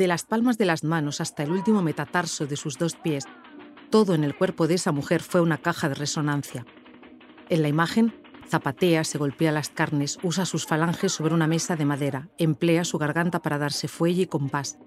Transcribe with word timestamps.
De 0.00 0.06
las 0.06 0.24
palmas 0.24 0.56
de 0.56 0.64
las 0.64 0.82
manos 0.82 1.20
hasta 1.20 1.42
el 1.42 1.50
último 1.50 1.82
metatarso 1.82 2.46
de 2.46 2.56
sus 2.56 2.78
dos 2.78 2.96
pies, 2.96 3.26
todo 3.90 4.14
en 4.14 4.24
el 4.24 4.34
cuerpo 4.34 4.66
de 4.66 4.74
esa 4.74 4.92
mujer 4.92 5.20
fue 5.20 5.42
una 5.42 5.58
caja 5.58 5.90
de 5.90 5.94
resonancia. 5.94 6.64
En 7.50 7.60
la 7.60 7.68
imagen, 7.68 8.14
zapatea, 8.48 9.04
se 9.04 9.18
golpea 9.18 9.52
las 9.52 9.68
carnes, 9.68 10.18
usa 10.22 10.46
sus 10.46 10.64
falanges 10.64 11.12
sobre 11.12 11.34
una 11.34 11.46
mesa 11.46 11.76
de 11.76 11.84
madera, 11.84 12.30
emplea 12.38 12.84
su 12.84 12.96
garganta 12.96 13.42
para 13.42 13.58
darse 13.58 13.88
fuelle 13.88 14.22
y 14.22 14.26
compás, 14.26 14.78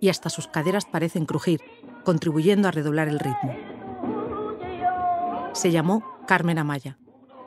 y 0.00 0.08
hasta 0.08 0.30
sus 0.30 0.48
caderas 0.48 0.86
parecen 0.86 1.26
crujir, 1.26 1.60
contribuyendo 2.02 2.66
a 2.66 2.70
redoblar 2.70 3.08
el 3.08 3.18
ritmo. 3.18 3.54
Se 5.52 5.70
llamó 5.70 6.02
Carmen 6.26 6.58
Amaya, 6.58 6.96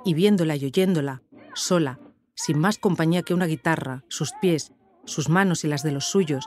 y 0.05 0.13
viéndola 0.13 0.55
y 0.57 0.65
oyéndola, 0.65 1.23
sola, 1.55 1.99
sin 2.35 2.59
más 2.59 2.77
compañía 2.77 3.23
que 3.23 3.33
una 3.33 3.47
guitarra, 3.47 4.03
sus 4.09 4.31
pies, 4.39 4.73
sus 5.05 5.27
manos 5.29 5.63
y 5.63 5.67
las 5.67 5.81
de 5.81 5.91
los 5.91 6.05
suyos, 6.05 6.45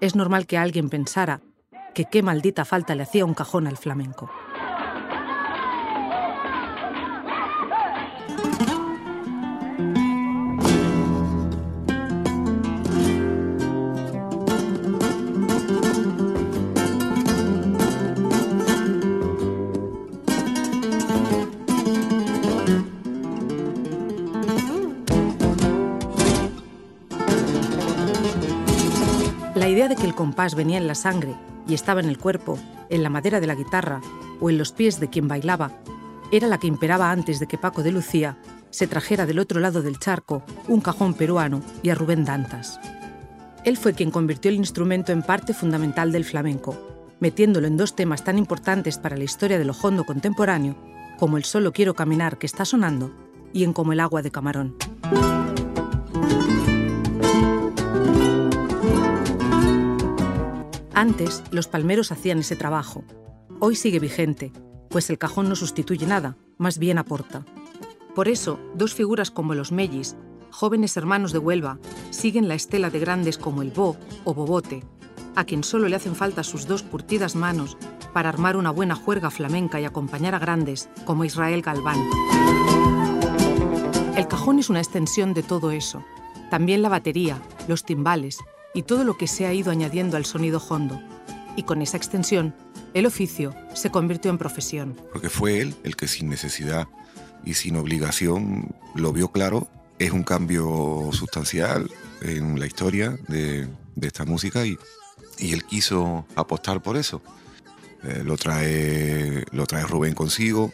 es 0.00 0.14
normal 0.14 0.46
que 0.46 0.58
alguien 0.58 0.88
pensara 0.88 1.40
que 1.94 2.04
qué 2.04 2.22
maldita 2.22 2.64
falta 2.64 2.94
le 2.94 3.02
hacía 3.02 3.24
un 3.24 3.34
cajón 3.34 3.66
al 3.66 3.76
flamenco. 3.76 4.30
Que 29.98 30.06
el 30.06 30.14
compás 30.14 30.54
venía 30.54 30.78
en 30.78 30.86
la 30.86 30.94
sangre 30.94 31.34
y 31.66 31.74
estaba 31.74 32.00
en 32.00 32.08
el 32.08 32.18
cuerpo, 32.18 32.58
en 32.88 33.02
la 33.02 33.10
madera 33.10 33.40
de 33.40 33.46
la 33.46 33.54
guitarra 33.54 34.00
o 34.40 34.50
en 34.50 34.58
los 34.58 34.72
pies 34.72 35.00
de 35.00 35.08
quien 35.08 35.28
bailaba, 35.28 35.72
era 36.30 36.48
la 36.48 36.58
que 36.58 36.66
imperaba 36.66 37.10
antes 37.10 37.40
de 37.40 37.46
que 37.46 37.58
Paco 37.58 37.82
de 37.82 37.92
Lucía 37.92 38.38
se 38.70 38.86
trajera 38.86 39.26
del 39.26 39.38
otro 39.38 39.60
lado 39.60 39.82
del 39.82 39.98
charco 39.98 40.42
un 40.68 40.80
cajón 40.80 41.14
peruano 41.14 41.62
y 41.82 41.90
a 41.90 41.94
Rubén 41.94 42.24
Dantas. 42.24 42.78
Él 43.64 43.76
fue 43.76 43.94
quien 43.94 44.10
convirtió 44.10 44.50
el 44.50 44.56
instrumento 44.56 45.12
en 45.12 45.22
parte 45.22 45.52
fundamental 45.52 46.12
del 46.12 46.24
flamenco, 46.24 46.76
metiéndolo 47.20 47.66
en 47.66 47.76
dos 47.76 47.96
temas 47.96 48.24
tan 48.24 48.38
importantes 48.38 48.98
para 48.98 49.16
la 49.16 49.24
historia 49.24 49.58
del 49.58 49.70
ojondo 49.70 50.04
contemporáneo 50.04 50.76
como 51.18 51.36
el 51.36 51.44
solo 51.44 51.72
quiero 51.72 51.94
caminar 51.94 52.38
que 52.38 52.46
está 52.46 52.64
sonando 52.64 53.12
y 53.52 53.64
en 53.64 53.72
como 53.72 53.92
el 53.92 54.00
agua 54.00 54.22
de 54.22 54.30
camarón. 54.30 54.76
Antes, 60.98 61.44
los 61.52 61.68
palmeros 61.68 62.10
hacían 62.10 62.40
ese 62.40 62.56
trabajo. 62.56 63.04
Hoy 63.60 63.76
sigue 63.76 64.00
vigente, 64.00 64.50
pues 64.90 65.10
el 65.10 65.18
cajón 65.18 65.48
no 65.48 65.54
sustituye 65.54 66.08
nada, 66.08 66.36
más 66.56 66.78
bien 66.78 66.98
aporta. 66.98 67.44
Por 68.16 68.26
eso, 68.26 68.58
dos 68.74 68.94
figuras 68.94 69.30
como 69.30 69.54
los 69.54 69.70
Mellis, 69.70 70.16
jóvenes 70.50 70.96
hermanos 70.96 71.32
de 71.32 71.38
Huelva, 71.38 71.78
siguen 72.10 72.48
la 72.48 72.56
estela 72.56 72.90
de 72.90 72.98
grandes 72.98 73.38
como 73.38 73.62
el 73.62 73.70
Bo 73.70 73.96
o 74.24 74.34
Bobote, 74.34 74.82
a 75.36 75.44
quien 75.44 75.62
solo 75.62 75.88
le 75.88 75.94
hacen 75.94 76.16
falta 76.16 76.42
sus 76.42 76.66
dos 76.66 76.82
curtidas 76.82 77.36
manos 77.36 77.76
para 78.12 78.30
armar 78.30 78.56
una 78.56 78.72
buena 78.72 78.96
juerga 78.96 79.30
flamenca 79.30 79.80
y 79.80 79.84
acompañar 79.84 80.34
a 80.34 80.40
grandes 80.40 80.90
como 81.04 81.24
Israel 81.24 81.62
Galván. 81.62 82.00
El 84.16 84.26
cajón 84.26 84.58
es 84.58 84.68
una 84.68 84.80
extensión 84.80 85.32
de 85.32 85.44
todo 85.44 85.70
eso. 85.70 86.02
También 86.50 86.82
la 86.82 86.88
batería, 86.88 87.40
los 87.68 87.84
timbales, 87.84 88.40
y 88.74 88.82
todo 88.82 89.04
lo 89.04 89.16
que 89.16 89.26
se 89.26 89.46
ha 89.46 89.52
ido 89.52 89.70
añadiendo 89.70 90.16
al 90.16 90.24
sonido 90.24 90.62
hondo. 90.68 91.00
Y 91.56 91.64
con 91.64 91.82
esa 91.82 91.96
extensión, 91.96 92.54
el 92.94 93.06
oficio 93.06 93.54
se 93.74 93.90
convirtió 93.90 94.30
en 94.30 94.38
profesión. 94.38 94.96
Porque 95.12 95.28
fue 95.28 95.60
él 95.60 95.74
el 95.82 95.96
que 95.96 96.08
sin 96.08 96.28
necesidad 96.28 96.86
y 97.44 97.54
sin 97.54 97.76
obligación 97.76 98.74
lo 98.94 99.12
vio 99.12 99.28
claro. 99.32 99.68
Es 99.98 100.12
un 100.12 100.22
cambio 100.22 101.10
sustancial 101.12 101.90
en 102.20 102.60
la 102.60 102.66
historia 102.66 103.18
de, 103.28 103.68
esta 104.00 104.24
música 104.24 104.64
y, 104.64 104.78
y, 105.38 105.52
él 105.52 105.64
quiso 105.64 106.26
apostar 106.36 106.82
por 106.82 106.96
eso. 106.96 107.20
Eh, 108.04 108.22
lo, 108.24 108.36
trae, 108.36 109.44
lo 109.50 109.66
trae 109.66 109.84
Rubén 109.84 110.14
consigo, 110.14 110.72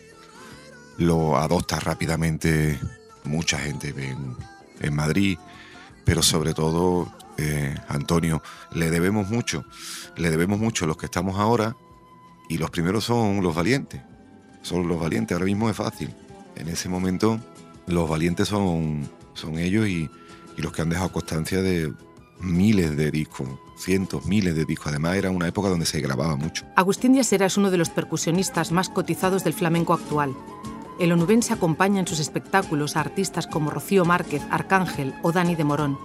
lo 0.99 1.39
adopta 1.39 1.81
rápidamente 1.81 2.79
mucha 3.25 3.59
gente 3.59 3.95
en, 3.97 4.37
en 4.81 4.95
Madrid, 4.95 5.39
pero 6.05 6.23
sobre 6.23 6.53
todo 6.53 7.11
eh, 7.37 7.75
Antonio, 7.89 8.43
le 8.73 8.91
debemos 8.91 9.29
mucho, 9.29 9.65
le 10.17 10.31
debemos 10.31 10.59
mucho 10.59 10.85
a 10.85 10.89
los 10.89 10.97
que 10.97 11.07
estamos 11.07 11.39
ahora 11.39 11.77
y 12.49 12.59
los 12.59 12.71
primeros 12.71 13.05
son 13.05 13.43
los 13.43 13.55
valientes, 13.55 14.03
son 14.63 14.87
los 14.87 15.01
valientes, 15.01 15.35
ahora 15.35 15.47
mismo 15.47 15.69
es 15.69 15.77
fácil, 15.77 16.15
en 16.55 16.69
ese 16.69 16.89
momento 16.89 17.41
los 17.87 18.09
valientes 18.09 18.49
son, 18.49 19.09
son 19.35 19.59
ellos 19.59 19.89
y, 19.89 20.11
los 20.57 20.73
que 20.73 20.83
han 20.83 20.89
dejado 20.89 21.11
constancia 21.11 21.61
de 21.63 21.93
miles 22.39 22.97
de 22.97 23.11
discos, 23.11 23.49
cientos, 23.77 24.25
miles 24.25 24.55
de 24.55 24.65
discos. 24.65 24.87
Además, 24.87 25.17
era 25.17 25.33
una 25.33 25.49
época 25.49 25.69
donde 25.69 25.85
se 25.85 26.01
grababa 26.01 26.37
mucho. 26.37 26.65
Agustín 26.77 27.13
Díaz 27.13 27.33
es 27.33 27.57
uno 27.57 27.73
de 27.73 27.77
los 27.77 27.91
percusionistas 27.91 28.71
más 28.71 28.89
cotizados 28.89 29.43
del 29.43 29.53
flamenco 29.53 29.95
actual. 29.95 30.33
El 31.01 31.11
onubense 31.11 31.53
acompaña 31.53 31.99
en 31.99 32.07
sus 32.07 32.21
espectáculos 32.21 32.95
a 32.95 33.01
artistas 33.01 33.49
como 33.49 33.73
Rocío 33.73 34.05
Márquez, 34.05 34.43
Arcángel 34.49 35.13
o 35.23 35.33
Dani 35.33 35.57
de 35.57 35.65
Morón 35.65 35.99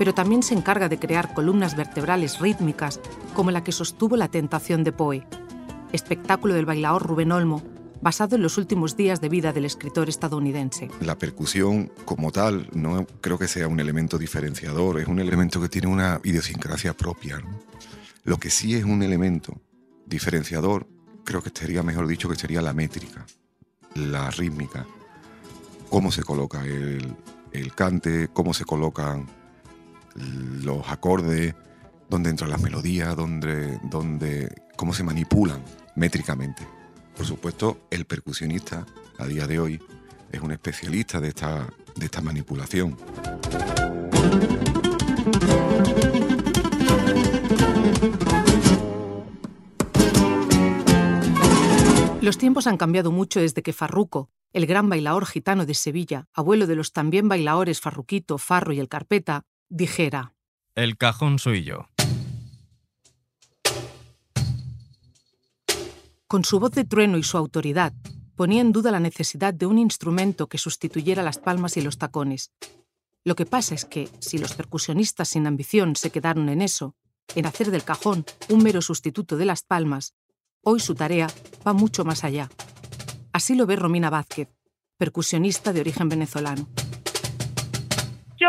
pero 0.00 0.14
también 0.14 0.42
se 0.42 0.54
encarga 0.54 0.88
de 0.88 0.98
crear 0.98 1.34
columnas 1.34 1.76
vertebrales 1.76 2.38
rítmicas 2.40 3.00
como 3.34 3.50
la 3.50 3.62
que 3.62 3.70
sostuvo 3.70 4.16
La 4.16 4.28
Tentación 4.28 4.82
de 4.82 4.92
Poe, 4.92 5.26
espectáculo 5.92 6.54
del 6.54 6.64
bailaor 6.64 7.06
Rubén 7.06 7.32
Olmo, 7.32 7.62
basado 8.00 8.34
en 8.34 8.40
los 8.40 8.56
últimos 8.56 8.96
días 8.96 9.20
de 9.20 9.28
vida 9.28 9.52
del 9.52 9.66
escritor 9.66 10.08
estadounidense. 10.08 10.88
La 11.02 11.18
percusión 11.18 11.92
como 12.06 12.32
tal 12.32 12.70
no 12.72 13.06
creo 13.20 13.36
que 13.36 13.46
sea 13.46 13.68
un 13.68 13.78
elemento 13.78 14.16
diferenciador, 14.16 15.00
es 15.00 15.06
un 15.06 15.18
elemento 15.18 15.60
que 15.60 15.68
tiene 15.68 15.88
una 15.88 16.18
idiosincrasia 16.24 16.94
propia. 16.94 17.38
Lo 18.24 18.38
que 18.38 18.48
sí 18.48 18.76
es 18.76 18.84
un 18.84 19.02
elemento 19.02 19.60
diferenciador, 20.06 20.86
creo 21.24 21.42
que 21.42 21.50
sería 21.52 21.82
mejor 21.82 22.06
dicho 22.06 22.26
que 22.26 22.36
sería 22.36 22.62
la 22.62 22.72
métrica, 22.72 23.26
la 23.96 24.30
rítmica, 24.30 24.86
cómo 25.90 26.10
se 26.10 26.22
coloca 26.22 26.64
el, 26.64 27.14
el 27.52 27.74
cante, 27.74 28.28
cómo 28.32 28.54
se 28.54 28.64
colocan 28.64 29.39
los 30.14 30.88
acordes, 30.88 31.54
dónde 32.08 32.30
entran 32.30 32.50
las 32.50 32.60
melodías, 32.60 33.16
dónde, 33.16 33.78
dónde, 33.84 34.54
cómo 34.76 34.92
se 34.92 35.04
manipulan 35.04 35.62
métricamente. 35.94 36.66
Por 37.16 37.26
supuesto, 37.26 37.86
el 37.90 38.04
percusionista 38.06 38.86
a 39.18 39.26
día 39.26 39.46
de 39.46 39.60
hoy 39.60 39.82
es 40.32 40.40
un 40.40 40.52
especialista 40.52 41.20
de 41.20 41.28
esta, 41.28 41.68
de 41.96 42.04
esta 42.06 42.20
manipulación. 42.20 42.96
Los 52.20 52.38
tiempos 52.38 52.66
han 52.66 52.76
cambiado 52.76 53.10
mucho 53.10 53.40
desde 53.40 53.62
que 53.62 53.72
Farruco, 53.72 54.30
el 54.52 54.66
gran 54.66 54.88
bailaor 54.88 55.26
gitano 55.26 55.64
de 55.64 55.74
Sevilla, 55.74 56.28
abuelo 56.34 56.66
de 56.66 56.76
los 56.76 56.92
también 56.92 57.28
bailaores 57.28 57.80
Farruquito, 57.80 58.36
Farro 58.36 58.72
y 58.72 58.80
el 58.80 58.88
Carpeta, 58.88 59.42
dijera, 59.70 60.34
El 60.74 60.98
cajón 60.98 61.38
soy 61.38 61.64
yo. 61.64 61.88
Con 66.26 66.44
su 66.44 66.60
voz 66.60 66.72
de 66.72 66.84
trueno 66.84 67.16
y 67.16 67.22
su 67.22 67.38
autoridad, 67.38 67.92
ponía 68.36 68.60
en 68.60 68.72
duda 68.72 68.90
la 68.90 69.00
necesidad 69.00 69.54
de 69.54 69.66
un 69.66 69.78
instrumento 69.78 70.48
que 70.48 70.58
sustituyera 70.58 71.22
las 71.22 71.38
palmas 71.38 71.76
y 71.76 71.82
los 71.82 71.98
tacones. 71.98 72.52
Lo 73.24 73.34
que 73.34 73.46
pasa 73.46 73.74
es 73.74 73.84
que, 73.84 74.08
si 74.20 74.38
los 74.38 74.54
percusionistas 74.54 75.28
sin 75.28 75.46
ambición 75.46 75.96
se 75.96 76.10
quedaron 76.10 76.48
en 76.48 76.62
eso, 76.62 76.94
en 77.34 77.46
hacer 77.46 77.70
del 77.70 77.84
cajón 77.84 78.24
un 78.48 78.62
mero 78.62 78.82
sustituto 78.82 79.36
de 79.36 79.44
las 79.44 79.62
palmas, 79.62 80.14
hoy 80.62 80.80
su 80.80 80.94
tarea 80.94 81.28
va 81.66 81.72
mucho 81.72 82.04
más 82.04 82.24
allá. 82.24 82.50
Así 83.32 83.54
lo 83.54 83.66
ve 83.66 83.76
Romina 83.76 84.10
Vázquez, 84.10 84.48
percusionista 84.96 85.72
de 85.72 85.80
origen 85.80 86.08
venezolano. 86.08 86.68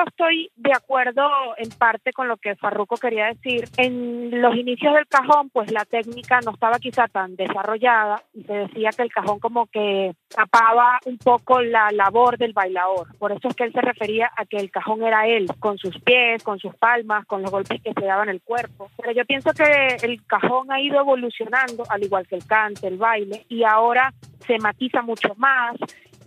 Estoy 0.07 0.51
de 0.55 0.71
acuerdo 0.73 1.23
en 1.57 1.69
parte 1.69 2.11
con 2.13 2.27
lo 2.27 2.37
que 2.37 2.55
Farruco 2.55 2.95
quería 2.95 3.27
decir. 3.27 3.67
En 3.77 4.41
los 4.41 4.55
inicios 4.55 4.93
del 4.93 5.07
cajón, 5.07 5.49
pues 5.49 5.71
la 5.71 5.85
técnica 5.85 6.39
no 6.41 6.51
estaba 6.51 6.79
quizá 6.79 7.07
tan 7.07 7.35
desarrollada 7.35 8.23
y 8.33 8.43
se 8.43 8.53
decía 8.53 8.89
que 8.95 9.03
el 9.03 9.11
cajón 9.11 9.39
como 9.39 9.67
que 9.67 10.13
tapaba 10.29 10.99
un 11.05 11.17
poco 11.17 11.61
la 11.61 11.91
labor 11.91 12.37
del 12.37 12.53
bailador. 12.53 13.15
Por 13.17 13.31
eso 13.31 13.47
es 13.47 13.55
que 13.55 13.63
él 13.63 13.73
se 13.73 13.81
refería 13.81 14.31
a 14.35 14.45
que 14.45 14.57
el 14.57 14.71
cajón 14.71 15.03
era 15.03 15.27
él, 15.27 15.47
con 15.59 15.77
sus 15.77 15.99
pies, 15.99 16.43
con 16.43 16.59
sus 16.59 16.75
palmas, 16.75 17.25
con 17.25 17.41
los 17.41 17.51
golpes 17.51 17.81
que 17.81 17.93
se 17.93 18.05
daban 18.05 18.29
el 18.29 18.41
cuerpo. 18.41 18.89
Pero 18.97 19.11
yo 19.11 19.25
pienso 19.25 19.51
que 19.51 19.97
el 20.03 20.25
cajón 20.25 20.71
ha 20.71 20.79
ido 20.79 20.99
evolucionando, 20.99 21.83
al 21.89 22.03
igual 22.03 22.27
que 22.27 22.35
el 22.35 22.45
cante, 22.45 22.87
el 22.87 22.97
baile, 22.97 23.45
y 23.49 23.63
ahora 23.63 24.13
se 24.45 24.57
matiza 24.57 25.01
mucho 25.01 25.35
más, 25.37 25.75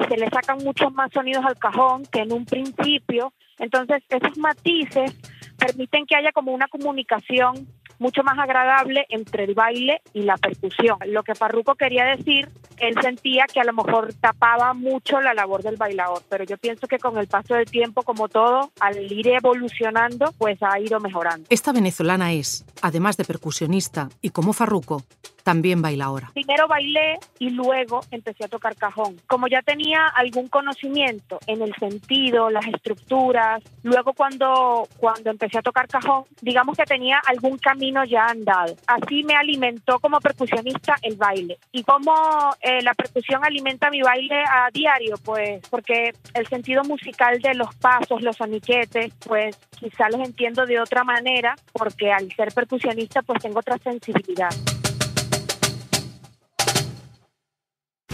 se 0.08 0.16
le 0.16 0.28
sacan 0.28 0.58
muchos 0.58 0.92
más 0.92 1.10
sonidos 1.12 1.44
al 1.44 1.58
cajón 1.58 2.04
que 2.10 2.20
en 2.20 2.32
un 2.32 2.44
principio. 2.44 3.32
Entonces, 3.58 4.02
esos 4.08 4.36
matices 4.38 5.14
permiten 5.58 6.06
que 6.06 6.16
haya 6.16 6.32
como 6.32 6.52
una 6.52 6.68
comunicación 6.68 7.68
mucho 7.98 8.22
más 8.22 8.38
agradable 8.38 9.06
entre 9.08 9.44
el 9.44 9.54
baile 9.54 10.00
y 10.12 10.22
la 10.22 10.36
percusión. 10.36 10.98
Lo 11.06 11.22
que 11.22 11.34
Farruco 11.34 11.74
quería 11.74 12.04
decir, 12.04 12.48
él 12.78 12.94
sentía 13.00 13.46
que 13.52 13.60
a 13.60 13.64
lo 13.64 13.72
mejor 13.72 14.12
tapaba 14.14 14.74
mucho 14.74 15.20
la 15.20 15.34
labor 15.34 15.62
del 15.62 15.76
bailador, 15.76 16.22
pero 16.28 16.44
yo 16.44 16.58
pienso 16.58 16.86
que 16.86 16.98
con 16.98 17.16
el 17.18 17.28
paso 17.28 17.54
del 17.54 17.66
tiempo, 17.66 18.02
como 18.02 18.28
todo, 18.28 18.72
al 18.80 19.10
ir 19.10 19.28
evolucionando, 19.28 20.32
pues 20.38 20.58
ha 20.62 20.78
ido 20.80 21.00
mejorando. 21.00 21.46
Esta 21.50 21.72
venezolana 21.72 22.32
es, 22.32 22.64
además 22.82 23.16
de 23.16 23.24
percusionista 23.24 24.08
y 24.20 24.30
como 24.30 24.52
Farruco, 24.52 25.02
también 25.44 25.82
baila 25.82 26.06
ahora. 26.06 26.30
Primero 26.32 26.66
bailé 26.66 27.18
y 27.38 27.50
luego 27.50 28.00
empecé 28.10 28.44
a 28.46 28.48
tocar 28.48 28.74
cajón. 28.74 29.20
Como 29.28 29.46
ya 29.46 29.62
tenía 29.62 30.06
algún 30.08 30.48
conocimiento 30.48 31.38
en 31.46 31.62
el 31.62 31.74
sentido, 31.76 32.50
las 32.50 32.66
estructuras, 32.66 33.62
luego 33.82 34.14
cuando, 34.14 34.88
cuando 34.96 35.30
empecé 35.30 35.58
a 35.58 35.62
tocar 35.62 35.86
cajón, 35.86 36.24
digamos 36.40 36.76
que 36.76 36.84
tenía 36.84 37.20
algún 37.26 37.58
camino 37.58 38.04
ya 38.04 38.26
andado. 38.26 38.74
Así 38.86 39.22
me 39.22 39.36
alimentó 39.36 39.98
como 40.00 40.18
percusionista 40.18 40.96
el 41.02 41.16
baile. 41.16 41.58
¿Y 41.72 41.82
cómo 41.82 42.14
eh, 42.62 42.82
la 42.82 42.94
percusión 42.94 43.44
alimenta 43.44 43.90
mi 43.90 44.00
baile 44.00 44.42
a 44.50 44.70
diario? 44.72 45.16
Pues 45.22 45.60
porque 45.68 46.14
el 46.32 46.46
sentido 46.48 46.82
musical 46.84 47.38
de 47.40 47.54
los 47.54 47.74
pasos, 47.76 48.22
los 48.22 48.40
aniquetes, 48.40 49.12
pues 49.26 49.58
quizá 49.78 50.08
los 50.08 50.26
entiendo 50.26 50.64
de 50.64 50.80
otra 50.80 51.04
manera 51.04 51.54
porque 51.72 52.10
al 52.10 52.32
ser 52.32 52.48
percusionista 52.54 53.20
pues 53.20 53.42
tengo 53.42 53.58
otra 53.58 53.76
sensibilidad. 53.78 54.50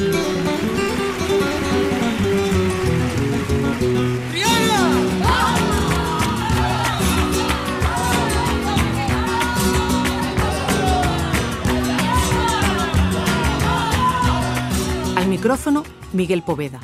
Al 0.00 0.06
micrófono, 15.28 15.82
Miguel 16.14 16.42
Poveda. 16.42 16.80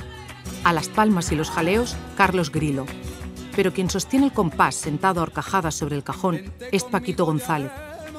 A 0.65 0.75
las 0.75 0.91
palmas 0.91 1.33
y 1.33 1.37
los 1.37 1.51
jaleos, 1.51 1.97
Carlos 2.19 2.53
Grilo. 2.53 2.85
Pero 3.55 3.73
quien 3.73 3.89
sostiene 3.89 4.27
el 4.27 4.33
compás 4.33 4.75
sentado 4.75 5.21
a 5.21 5.23
horcajadas 5.23 5.75
sobre 5.75 5.97
el 5.97 6.05
cajón 6.05 6.53
es 6.71 6.85
Paquito 6.85 7.25
González, 7.25 7.73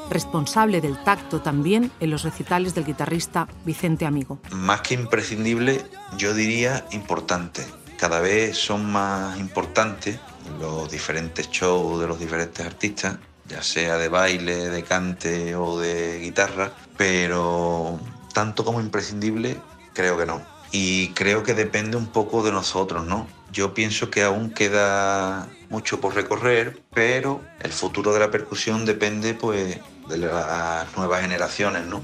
responsable 0.09 0.81
del 0.81 1.01
tacto 1.04 1.42
también 1.42 1.92
en 2.00 2.09
los 2.09 2.24
recitales 2.24 2.75
del 2.75 2.86
guitarrista 2.86 3.48
Vicente 3.65 4.06
Amigo. 4.06 4.39
Más 4.51 4.81
que 4.81 4.94
imprescindible, 4.94 5.83
yo 6.18 6.33
diría 6.33 6.86
importante. 6.92 7.65
Cada 7.98 8.19
vez 8.19 8.57
son 8.57 8.92
más 8.92 9.39
importantes 9.39 10.19
los 10.59 10.89
diferentes 10.89 11.50
shows 11.50 12.00
de 12.00 12.07
los 12.07 12.19
diferentes 12.19 12.65
artistas, 12.65 13.18
ya 13.48 13.62
sea 13.62 13.98
de 13.98 14.09
baile, 14.09 14.69
de 14.69 14.83
cante 14.83 15.56
o 15.56 15.80
de 15.80 16.19
guitarra, 16.19 16.71
pero 16.95 18.00
tanto 18.33 18.63
como 18.63 18.81
imprescindible, 18.81 19.57
creo 19.94 20.18
que 20.18 20.25
no. 20.25 20.42
Y 20.71 21.10
creo 21.10 21.44
que 21.44 21.53
depende 21.53 21.98
un 21.98 22.07
poco 22.07 22.44
de 22.44 22.51
nosotros, 22.51 23.06
¿no? 23.06 23.27
Yo 23.51 23.74
pienso 23.74 24.10
que 24.10 24.24
aún 24.24 24.51
queda 24.51 25.48
mucho 25.69 26.01
por 26.01 26.13
recorrer, 26.13 26.81
pero 26.94 27.42
el 27.62 27.71
futuro 27.71 28.13
de 28.13 28.19
la 28.19 28.30
percusión 28.30 28.86
depende 28.86 29.33
pues 29.33 29.80
de 30.07 30.18
las 30.18 30.95
nuevas 30.95 31.21
generaciones, 31.21 31.86
¿no? 31.86 32.01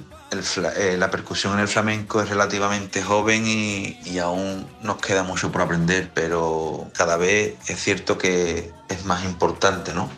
Eh, 0.77 0.95
la 0.97 1.11
percusión 1.11 1.53
en 1.53 1.59
el 1.59 1.67
flamenco 1.67 2.19
es 2.21 2.29
relativamente 2.29 3.03
joven 3.03 3.43
y, 3.45 4.17
aún 4.17 4.67
nos 4.81 4.97
queda 4.97 5.21
mucho 5.21 5.51
por 5.51 5.61
aprender, 5.61 6.09
pero 6.13 6.89
cada 6.93 7.17
vez 7.17 7.55
es 7.67 7.79
cierto 7.79 8.17
que 8.17 8.71
es 8.89 9.05
más 9.05 9.23
importante, 9.25 9.93
¿no? 9.93 10.09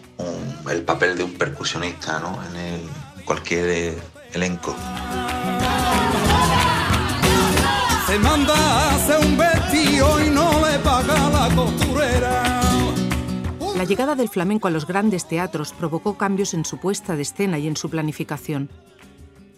el 0.70 0.82
papel 0.82 1.16
de 1.16 1.24
un 1.24 1.34
percusionista, 1.38 2.20
¿no? 2.20 2.40
En 2.56 3.24
cualquier 3.24 4.00
elenco. 4.34 4.76
Se 8.08 8.20
manda 8.20 8.96
hace 8.96 9.15
La 13.76 13.84
llegada 13.84 14.16
del 14.16 14.30
flamenco 14.30 14.70
a 14.70 14.72
los 14.72 14.88
grandes 14.88 15.28
teatros 15.28 15.74
provocó 15.74 16.18
cambios 16.18 16.54
en 16.54 16.64
su 16.64 16.78
puesta 16.78 17.18
de 17.18 17.24
escena 17.24 17.60
y 17.60 17.68
en 17.68 17.76
su 17.76 17.90
planificación. 17.90 18.70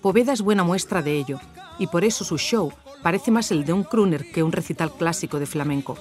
Poveda 0.02 0.34
es 0.34 0.42
buena 0.42 0.64
muestra 0.64 1.04
de 1.04 1.18
ello, 1.18 1.40
y 1.78 1.86
por 1.86 2.04
eso 2.04 2.26
su 2.26 2.40
show 2.40 2.74
parece 3.04 3.30
más 3.30 3.52
el 3.52 3.64
de 3.64 3.74
un 3.74 3.84
crooner 3.84 4.32
que 4.32 4.42
un 4.42 4.52
recital 4.52 4.92
clásico 4.92 5.38
de 5.38 5.46
flamenco. 5.46 6.00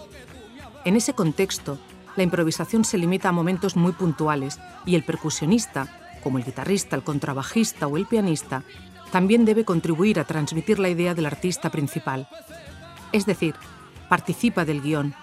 En 0.86 0.96
ese 0.96 1.12
contexto, 1.12 1.78
la 2.16 2.22
improvisación 2.22 2.86
se 2.86 2.96
limita 2.96 3.28
a 3.28 3.32
momentos 3.32 3.76
muy 3.76 3.92
puntuales 3.92 4.58
y 4.86 4.94
el 4.94 5.04
percusionista, 5.04 6.00
como 6.22 6.38
el 6.38 6.44
guitarrista, 6.44 6.96
el 6.96 7.04
contrabajista 7.04 7.86
o 7.86 7.98
el 7.98 8.06
pianista, 8.06 8.62
también 9.12 9.44
debe 9.44 9.66
contribuir 9.66 10.18
a 10.18 10.24
transmitir 10.24 10.78
la 10.78 10.88
idea 10.88 11.14
del 11.14 11.26
artista 11.26 11.68
principal. 11.68 12.26
Es 13.12 13.26
decir, 13.26 13.54
participa 14.08 14.64
del 14.64 14.80
guion, 14.80 15.14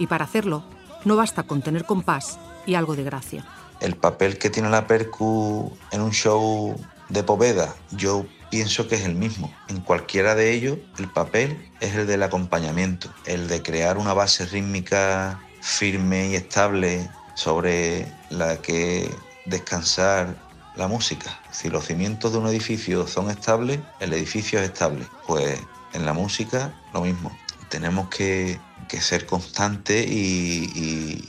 y 0.00 0.08
para 0.08 0.24
hacerlo 0.24 0.64
no 1.04 1.16
basta 1.16 1.42
con 1.42 1.62
tener 1.62 1.84
compás 1.84 2.38
y 2.66 2.74
algo 2.74 2.96
de 2.96 3.04
gracia. 3.04 3.44
El 3.80 3.96
papel 3.96 4.38
que 4.38 4.50
tiene 4.50 4.70
la 4.70 4.86
percu 4.86 5.76
en 5.90 6.00
un 6.00 6.12
show 6.12 6.76
de 7.08 7.22
Poveda, 7.22 7.74
yo 7.90 8.24
pienso 8.50 8.88
que 8.88 8.94
es 8.94 9.02
el 9.02 9.14
mismo. 9.14 9.52
En 9.68 9.80
cualquiera 9.80 10.34
de 10.34 10.52
ellos, 10.52 10.78
el 10.98 11.08
papel 11.10 11.70
es 11.80 11.94
el 11.94 12.06
del 12.06 12.22
acompañamiento, 12.22 13.08
el 13.26 13.48
de 13.48 13.62
crear 13.62 13.98
una 13.98 14.14
base 14.14 14.46
rítmica 14.46 15.40
firme 15.60 16.28
y 16.28 16.34
estable 16.36 17.10
sobre 17.34 18.06
la 18.30 18.56
que 18.58 19.10
descansar 19.46 20.36
la 20.76 20.88
música. 20.88 21.40
Si 21.50 21.68
los 21.68 21.86
cimientos 21.86 22.32
de 22.32 22.38
un 22.38 22.46
edificio 22.46 23.06
son 23.06 23.30
estables, 23.30 23.80
el 24.00 24.12
edificio 24.12 24.60
es 24.60 24.66
estable. 24.66 25.06
Pues 25.26 25.60
en 25.92 26.04
la 26.04 26.12
música 26.12 26.74
lo 26.92 27.00
mismo. 27.02 27.36
Tenemos 27.68 28.08
que 28.08 28.60
que 28.88 29.00
ser 29.00 29.26
constante 29.26 30.04
y, 30.08 31.24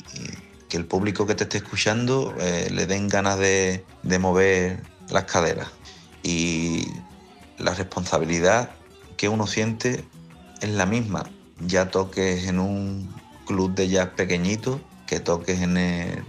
que 0.69 0.77
el 0.77 0.85
público 0.85 1.27
que 1.27 1.35
te 1.35 1.43
esté 1.43 1.59
escuchando 1.59 2.33
eh, 2.39 2.69
le 2.71 2.87
den 2.87 3.07
ganas 3.07 3.37
de, 3.37 3.85
de 4.01 4.19
mover 4.19 4.83
las 5.09 5.25
caderas. 5.25 5.67
Y 6.23 6.87
la 7.59 7.73
responsabilidad 7.75 8.71
que 9.15 9.29
uno 9.29 9.45
siente 9.47 10.03
es 10.61 10.69
la 10.69 10.85
misma. 10.85 11.29
Ya 11.59 11.91
toques 11.91 12.47
en 12.47 12.59
un 12.59 13.13
club 13.45 13.75
de 13.75 13.89
jazz 13.89 14.09
pequeñito 14.15 14.81
que 15.05 15.19
toques 15.19 15.61
en 15.61 15.77
el 15.77 16.23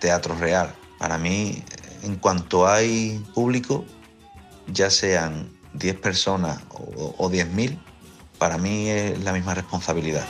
teatro 0.00 0.34
real. 0.34 0.74
Para 0.98 1.18
mí, 1.18 1.62
en 2.02 2.16
cuanto 2.16 2.66
hay 2.66 3.22
público, 3.34 3.84
ya 4.66 4.90
sean 4.90 5.50
10 5.74 5.96
personas 5.96 6.60
o, 6.70 7.14
o 7.18 7.30
10.000, 7.30 7.78
para 8.38 8.58
mí 8.58 8.88
es 8.88 9.18
la 9.22 9.32
misma 9.32 9.54
responsabilidad. 9.54 10.26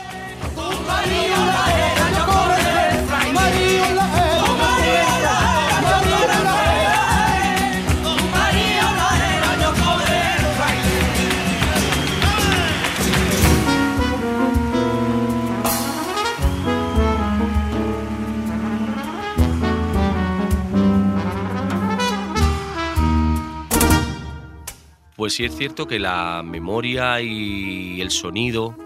Pues 25.25 25.33
sí 25.33 25.45
es 25.47 25.57
cierto 25.57 25.87
que 25.87 25.99
la 25.99 26.43
memoria 26.45 27.19
y 27.23 27.99
el 28.03 28.11
sonido 28.11 28.77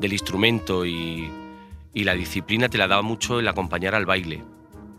del 0.00 0.12
instrumento 0.12 0.84
y, 0.84 1.30
la 2.02 2.14
disciplina 2.14 2.68
te 2.68 2.78
la 2.78 2.88
daba 2.88 3.02
mucho 3.02 3.38
el 3.38 3.46
acompañar 3.46 3.94
al 3.94 4.04
baile. 4.06 4.42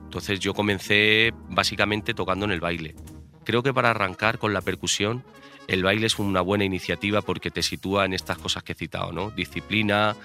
Entonces 0.06 0.40
yo 0.40 0.54
comencé 0.54 1.34
básicamente 1.50 2.14
tocando 2.14 2.46
en 2.46 2.52
el 2.52 2.62
baile. 2.62 2.96
Creo 3.44 3.62
que 3.62 3.74
para 3.74 3.90
arrancar 3.90 4.40
con 4.40 4.54
la 4.54 4.62
percusión, 4.62 5.26
el 5.68 5.84
baile 5.84 6.08
es 6.08 6.18
una 6.20 6.40
buena 6.40 6.64
iniciativa 6.64 7.22
porque 7.22 7.52
te 7.52 7.62
sitúa 7.62 8.06
en 8.06 8.14
estas 8.14 8.38
cosas 8.38 8.64
que 8.64 8.72
he 8.72 8.76
citado, 8.76 9.12
¿no? 9.12 9.32
Disciplina, 9.32 10.16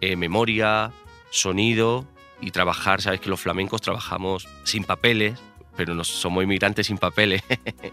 eh, 0.00 0.16
memoria, 0.16 0.92
sonido 1.30 2.06
y 2.40 2.52
trabajar, 2.52 3.02
sabes 3.02 3.20
que 3.20 3.28
los 3.28 3.40
flamencos 3.40 3.82
trabajamos 3.82 4.48
sin 4.64 4.84
papeles, 4.84 5.38
pero 5.76 5.94
no 5.94 6.04
somos 6.04 6.42
inmigrantes 6.42 6.86
sin 6.86 6.98
papeles. 6.98 7.42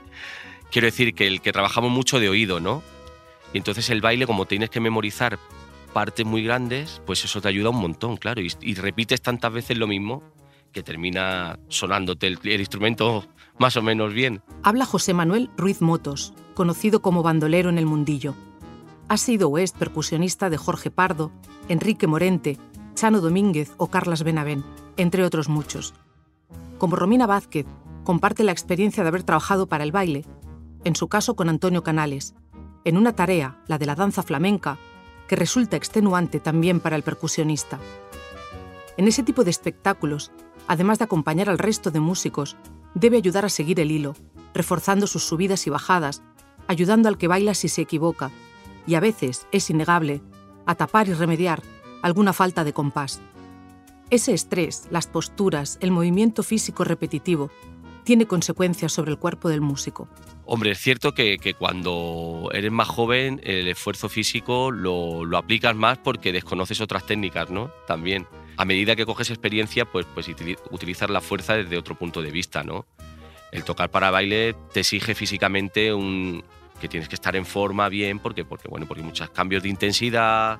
Quiero 0.71 0.85
decir 0.85 1.13
que 1.13 1.27
el 1.27 1.41
que 1.41 1.51
trabajamos 1.51 1.91
mucho 1.91 2.19
de 2.19 2.29
oído, 2.29 2.59
¿no? 2.59 2.81
Y 3.53 3.57
entonces 3.57 3.89
el 3.89 4.00
baile, 4.00 4.25
como 4.25 4.45
tienes 4.45 4.69
que 4.69 4.79
memorizar 4.79 5.38
partes 5.93 6.25
muy 6.25 6.43
grandes, 6.43 7.01
pues 7.05 7.24
eso 7.24 7.41
te 7.41 7.48
ayuda 7.48 7.69
un 7.69 7.81
montón, 7.81 8.17
claro. 8.17 8.41
Y, 8.41 8.74
repites 8.75 9.21
tantas 9.21 9.51
veces 9.51 9.77
lo 9.77 9.88
mismo 9.88 10.24
que 10.71 10.83
termina 10.83 11.60
sonándote 11.67 12.27
el, 12.27 12.39
el, 12.43 12.60
instrumento 12.60 13.25
más 13.60 13.75
o 13.77 13.81
menos 13.81 14.13
bien. 14.13 14.41
Habla 14.63 14.86
José 14.86 15.13
Manuel 15.13 15.50
Ruiz 15.57 15.81
Motos, 15.81 16.33
conocido 16.53 17.01
como 17.01 17.24
bandolero 17.24 17.69
en 17.69 17.77
el 17.77 17.86
mundillo. 17.86 18.36
Ha 19.10 19.17
sido 19.17 19.50
o 19.50 19.57
es 19.57 19.74
percusionista 19.74 20.50
de 20.50 20.57
Jorge 20.57 20.89
Pardo, 20.89 21.31
Enrique 21.67 22.07
Morente, 22.07 22.57
Chano 22.95 23.19
Domínguez 23.19 23.74
o 23.77 23.88
Carlas 23.88 24.24
Benavén, 24.24 24.63
entre 24.95 25.25
otros 25.25 25.50
muchos. 25.50 25.93
Como 26.77 26.95
Romina 26.95 27.27
Vázquez, 27.27 27.65
comparte 28.03 28.43
la 28.43 28.51
experiencia 28.51 29.03
de 29.03 29.10
haber 29.10 29.24
trabajado 29.24 29.67
para 29.67 29.83
el 29.83 29.91
baile, 29.91 30.25
en 30.83 30.95
su 30.95 31.07
caso 31.07 31.36
con 31.36 31.50
Antonio 31.50 31.83
Canales, 31.83 32.33
en 32.83 32.98
una 32.98 33.13
tarea, 33.13 33.62
la 33.67 33.77
de 33.77 33.86
la 33.86 33.95
danza 33.95 34.24
flamenca, 34.24 34.79
resulta 35.35 35.77
extenuante 35.77 36.39
también 36.39 36.79
para 36.79 36.95
el 36.95 37.03
percusionista. 37.03 37.79
En 38.97 39.07
ese 39.07 39.23
tipo 39.23 39.43
de 39.43 39.51
espectáculos, 39.51 40.31
además 40.67 41.00
de 41.00 41.05
acompañar 41.05 41.50
al 41.50 41.59
resto 41.59 41.91
de 41.91 42.00
músicos, 42.00 42.57
debe 42.93 43.17
ayudar 43.17 43.45
a 43.45 43.50
seguir 43.50 43.79
el 43.79 43.91
hilo, 43.91 44.15
reforzando 44.53 45.07
sus 45.07 45.23
subidas 45.23 45.65
y 45.67 45.69
bajadas, 45.69 46.21
ayudando 46.67 47.09
al 47.09 47.17
que 47.17 47.27
baila 47.27 47.53
si 47.53 47.69
se 47.69 47.81
equivoca, 47.81 48.31
y 48.85 48.95
a 48.95 49.00
veces, 49.00 49.47
es 49.51 49.69
innegable, 49.69 50.21
a 50.65 50.75
tapar 50.75 51.07
y 51.07 51.13
remediar 51.13 51.61
alguna 52.01 52.33
falta 52.33 52.63
de 52.63 52.73
compás. 52.73 53.21
Ese 54.09 54.33
estrés, 54.33 54.88
las 54.89 55.07
posturas, 55.07 55.77
el 55.81 55.91
movimiento 55.91 56.43
físico 56.43 56.83
repetitivo, 56.83 57.50
tiene 58.03 58.25
consecuencias 58.25 58.91
sobre 58.91 59.12
el 59.12 59.17
cuerpo 59.17 59.50
del 59.50 59.62
músico. 59.62 60.08
Hombre, 60.46 60.72
es 60.72 60.79
cierto 60.79 61.13
que, 61.13 61.55
cuando 61.58 62.50
eres 62.53 62.72
más 62.72 62.88
joven 62.88 63.39
el 63.43 63.67
esfuerzo 63.67 64.10
físico 64.10 64.72
lo, 64.72 65.24
lo, 65.24 65.38
aplicas 65.38 65.75
más 65.75 65.98
porque 65.98 66.31
desconoces 66.31 66.81
otras 66.81 67.05
técnicas, 67.05 67.50
¿no? 67.50 67.72
También. 67.88 68.27
A 68.58 68.65
medida 68.65 68.96
que 68.96 69.05
coges 69.05 69.29
experiencia, 69.29 69.86
pues, 69.86 70.05
pues 70.13 70.27
utilizar 70.72 71.10
la 71.10 71.22
fuerza 71.22 71.55
desde 71.55 71.77
otro 71.77 71.96
punto 71.96 72.22
de 72.22 72.31
vista, 72.31 72.63
¿no? 72.63 72.86
El 73.51 73.63
tocar 73.63 73.89
para 73.89 74.12
baile 74.12 74.55
te 74.74 74.81
exige 74.81 75.15
físicamente 75.15 75.93
un, 75.93 76.43
que 76.81 76.89
tienes 76.89 77.08
que 77.08 77.15
estar 77.15 77.36
en 77.36 77.46
forma 77.46 77.88
bien 77.88 78.20
porque, 78.20 78.43
porque, 78.43 78.67
bueno, 78.67 78.88
porque 78.88 79.01
hay 79.01 79.08
muchos 79.08 79.29
cambios 79.29 79.63
de 79.63 79.70
intensidad, 79.70 80.60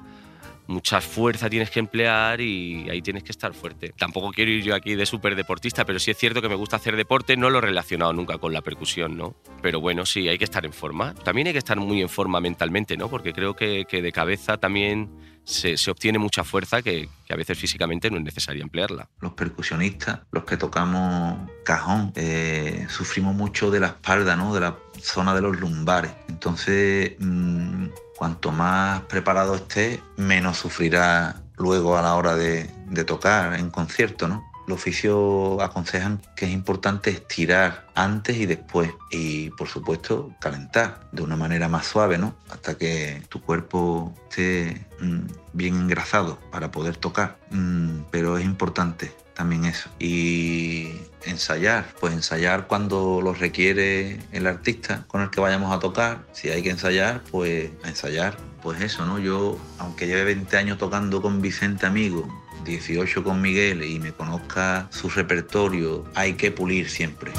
mucha 0.72 1.02
fuerza 1.02 1.50
tienes 1.50 1.70
que 1.70 1.80
emplear 1.80 2.42
y 2.42 2.90
ahí 2.90 3.02
tienes 3.02 3.24
que 3.24 3.32
estar 3.32 3.54
fuerte. 3.54 3.94
Tampoco 3.98 4.32
quiero 4.32 4.52
ir 4.52 4.64
yo 4.64 4.74
aquí 4.74 4.96
de 4.96 5.06
súper 5.06 5.36
deportista, 5.36 5.86
pero 5.86 6.00
sí 6.00 6.12
es 6.12 6.18
cierto 6.18 6.42
que 6.42 6.50
me 6.50 6.56
gusta 6.56 6.78
hacer 6.78 6.96
deporte, 6.96 7.38
no 7.38 7.50
lo 7.50 7.60
he 7.60 7.62
relacionado 7.62 8.14
nunca 8.14 8.38
con 8.38 8.54
la 8.54 8.62
percusión, 8.62 9.18
¿no? 9.18 9.36
Pero 9.62 9.82
bueno, 9.82 10.06
sí, 10.06 10.28
hay 10.28 10.38
que 10.38 10.46
estar 10.46 10.66
en 10.66 10.74
forma. 10.74 11.14
También 11.14 11.48
hay 11.48 11.54
que 11.54 11.60
estar 11.60 11.78
muy 11.78 12.02
en 12.02 12.10
forma 12.10 12.40
mentalmente, 12.40 12.98
¿no? 12.98 13.10
Porque 13.10 13.34
creo 13.34 13.56
que, 13.56 13.86
de 13.92 14.12
cabeza 14.12 14.58
también 14.58 15.12
se, 15.44 15.78
se, 15.78 15.92
obtiene 15.92 16.18
mucha 16.18 16.44
fuerza 16.44 16.82
que, 16.82 17.10
a 17.30 17.36
veces 17.36 17.58
físicamente 17.58 18.10
no 18.10 18.18
es 18.18 18.24
necesaria 18.24 18.64
emplearla. 18.64 19.10
Los 19.20 19.34
percusionistas, 19.34 20.22
los 20.32 20.44
que 20.46 20.58
tocamos 20.58 21.50
cajón, 21.64 22.12
eh, 22.16 22.88
sufrimos 22.90 23.36
mucho 23.36 23.70
de 23.70 23.80
la 23.80 23.88
espalda, 23.88 24.36
¿no? 24.36 24.54
De 24.54 24.62
la 24.62 24.78
zona 25.00 25.36
de 25.36 25.42
los 25.42 25.60
lumbares. 25.60 26.12
Entonces... 26.30 27.16
Mmm, 27.20 27.88
cuanto 28.22 28.52
más 28.52 29.02
preparado 29.06 29.56
esté, 29.56 30.00
menos 30.16 30.56
sufrirá 30.56 31.42
luego 31.58 31.98
a 31.98 32.04
la 32.04 32.14
hora 32.14 32.36
de, 32.36 32.70
tocar 33.04 33.56
en 33.56 33.72
concierto, 33.72 34.28
¿no? 34.28 34.44
Los 34.68 34.78
oficios 34.78 35.60
aconsejan 35.60 36.22
que 36.36 36.46
es 36.46 36.52
importante 36.52 37.10
estirar 37.10 37.88
antes 37.96 38.38
y 38.38 38.46
después 38.46 38.92
y 39.10 39.50
por 39.50 39.68
supuesto 39.68 40.36
calentar 40.40 41.00
de 41.12 41.24
una 41.24 41.36
manera 41.36 41.68
más 41.68 41.88
suave, 41.88 42.20
¿no? 42.20 42.36
Hasta 42.52 42.78
que 42.78 43.24
tu 43.28 43.42
cuerpo 43.42 44.14
esté 44.30 44.86
mm, 45.00 45.22
bien 45.54 45.74
engrasado 45.78 46.38
para 46.52 46.70
poder 46.70 46.98
tocar. 46.98 47.40
Mm, 47.50 48.02
pero 48.12 48.38
es 48.38 48.46
importante 48.46 49.12
también 49.34 49.66
eso. 49.66 49.90
Y 50.00 50.90
ensayar, 51.26 51.94
pues 52.00 52.14
ensayar 52.14 52.68
cuando 52.68 53.22
lo 53.22 53.34
requiere 53.34 54.20
el 54.32 54.48
artista 54.48 55.06
con 55.08 55.22
el 55.22 55.30
que 55.30 55.42
vayamos 55.42 55.76
a 55.76 55.80
tocar. 55.80 56.26
Si 56.32 56.50
hay 56.50 56.64
que 56.64 56.72
ensayar, 56.72 57.22
pues 57.32 57.72
ensayar. 57.84 58.38
Pues 58.62 58.82
eso, 58.82 59.06
¿no? 59.06 59.18
Yo, 59.18 59.58
aunque 59.80 60.06
lleve 60.06 60.24
20 60.26 60.56
años 60.58 60.78
tocando 60.78 61.22
con 61.22 61.42
Vicente 61.42 61.88
Amigo, 61.88 62.28
18 62.64 63.24
con 63.24 63.42
Miguel 63.42 63.84
y 63.84 64.00
me 64.00 64.14
conozca 64.14 64.88
su 64.92 65.10
repertorio, 65.10 66.06
hay 66.14 66.34
que 66.34 66.52
pulir 66.52 66.90
siempre. 66.90 67.32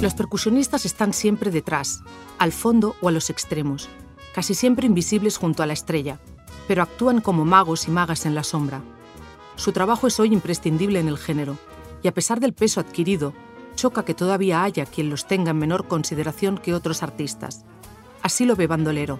Los 0.00 0.14
percusionistas 0.14 0.84
están 0.84 1.14
siempre 1.14 1.50
detrás, 1.50 2.02
al 2.38 2.52
fondo 2.52 2.96
o 3.00 3.08
a 3.08 3.12
los 3.12 3.30
extremos 3.30 3.88
casi 4.34 4.54
siempre 4.54 4.86
invisibles 4.86 5.38
junto 5.38 5.62
a 5.62 5.66
la 5.66 5.72
estrella, 5.72 6.18
pero 6.66 6.82
actúan 6.82 7.20
como 7.20 7.44
magos 7.44 7.86
y 7.86 7.92
magas 7.92 8.26
en 8.26 8.34
la 8.34 8.42
sombra. 8.42 8.82
Su 9.56 9.72
trabajo 9.72 10.08
es 10.08 10.18
hoy 10.18 10.32
imprescindible 10.32 10.98
en 10.98 11.08
el 11.08 11.18
género, 11.18 11.56
y 12.02 12.08
a 12.08 12.12
pesar 12.12 12.40
del 12.40 12.52
peso 12.52 12.80
adquirido, 12.80 13.32
choca 13.76 14.04
que 14.04 14.14
todavía 14.14 14.64
haya 14.64 14.86
quien 14.86 15.08
los 15.08 15.26
tenga 15.26 15.52
en 15.52 15.58
menor 15.58 15.86
consideración 15.86 16.58
que 16.58 16.74
otros 16.74 17.02
artistas. 17.02 17.64
Así 18.22 18.44
lo 18.44 18.56
ve 18.56 18.66
Bandolero. 18.66 19.18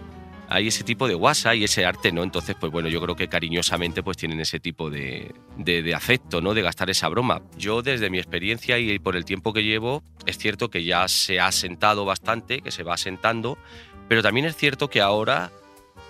Hay 0.49 0.69
ese 0.69 0.85
tipo 0.85 1.09
de 1.09 1.15
guasa 1.15 1.55
y 1.55 1.65
ese 1.65 1.87
arte, 1.87 2.13
¿no? 2.13 2.23
Entonces, 2.23 2.55
pues 2.59 2.71
bueno, 2.71 2.89
yo 2.89 3.01
creo 3.01 3.17
que 3.17 3.29
cariñosamente 3.29 4.03
pues 4.03 4.17
tienen 4.17 4.41
ese 4.41 4.61
tipo 4.61 4.91
de, 4.91 5.35
de, 5.57 5.95
afecto, 5.95 6.41
¿no? 6.43 6.53
De 6.53 6.61
gastar 6.61 6.91
esa 6.91 7.09
broma. 7.09 7.41
Yo 7.57 7.83
desde 7.83 8.11
mi 8.11 8.19
experiencia 8.19 8.79
y 8.79 8.99
por 8.99 9.17
el 9.17 9.25
tiempo 9.25 9.53
que 9.55 9.63
llevo, 9.63 10.03
es 10.27 10.37
cierto 10.37 10.69
que 10.69 10.85
ya 10.85 11.09
se 11.09 11.41
ha 11.41 11.51
sentado 11.51 12.05
bastante, 12.05 12.61
que 12.61 12.71
se 12.71 12.83
va 12.83 12.95
asentando, 12.95 13.57
pero 14.09 14.23
también 14.23 14.47
es 14.47 14.57
cierto 14.57 14.89
que 14.89 15.01
ahora 15.01 15.51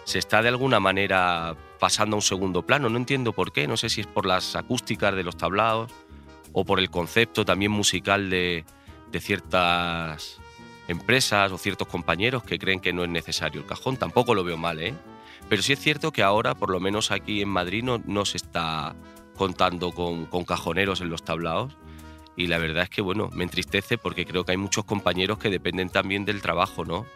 se 0.05 0.19
está 0.19 0.43
de 0.43 0.49
alguna 0.49 0.81
manera 0.81 1.57
pasando 1.79 2.17
a 2.17 2.19
un 2.19 2.23
segundo 2.23 2.63
plano. 2.63 2.89
No 2.89 2.97
entiendo 2.97 3.33
por 3.33 3.53
qué, 3.53 3.67
no 3.67 3.77
sé 3.77 3.89
si 3.89 4.01
es 4.01 4.07
por 4.07 4.27
las 4.27 4.57
acústicas 4.57 5.15
de 5.15 5.23
los 5.23 5.37
tablaos 5.37 5.91
o 6.53 6.65
por 6.65 6.79
el 6.79 6.91
concepto 6.91 7.45
también 7.45 7.73
musical 7.73 8.31
de, 8.31 8.65
ciertas 9.21 10.41
empresas 10.89 11.53
o 11.53 11.59
ciertos 11.59 11.87
compañeros 11.87 12.43
que 12.43 12.59
creen 12.59 12.81
que 12.81 12.93
no 12.93 13.05
es 13.05 13.11
necesario 13.11 13.61
el 13.61 13.67
cajón. 13.67 13.97
Tampoco 13.97 14.35
lo 14.35 14.45
veo 14.45 14.57
mal, 14.57 14.81
¿eh? 14.81 14.95
Pero 15.49 15.63
sí 15.63 15.73
es 15.73 15.79
cierto 15.79 16.11
que 16.11 16.23
ahora, 16.23 16.55
por 16.55 16.71
lo 16.71 16.81
menos 16.81 17.11
aquí 17.11 17.43
en 17.43 17.49
Madrid, 17.49 17.85
no, 17.85 18.25
se 18.25 18.39
está 18.39 18.97
contando 19.37 19.93
con, 19.93 20.27
con, 20.27 20.45
cajoneros 20.45 21.01
en 21.01 21.11
los 21.11 21.23
tablaos. 21.23 21.77
Y 22.37 22.49
la 22.49 22.59
verdad 22.59 22.85
es 22.85 22.91
que, 22.91 23.03
bueno, 23.03 23.31
me 23.33 23.45
entristece 23.45 23.99
porque 23.99 24.27
creo 24.27 24.45
que 24.45 24.53
hay 24.53 24.57
muchos 24.57 24.85
compañeros 24.85 25.39
que 25.39 25.51
dependen 25.51 25.91
también 25.91 26.25
del 26.25 26.43
trabajo, 26.43 26.85
¿no? 26.85 27.07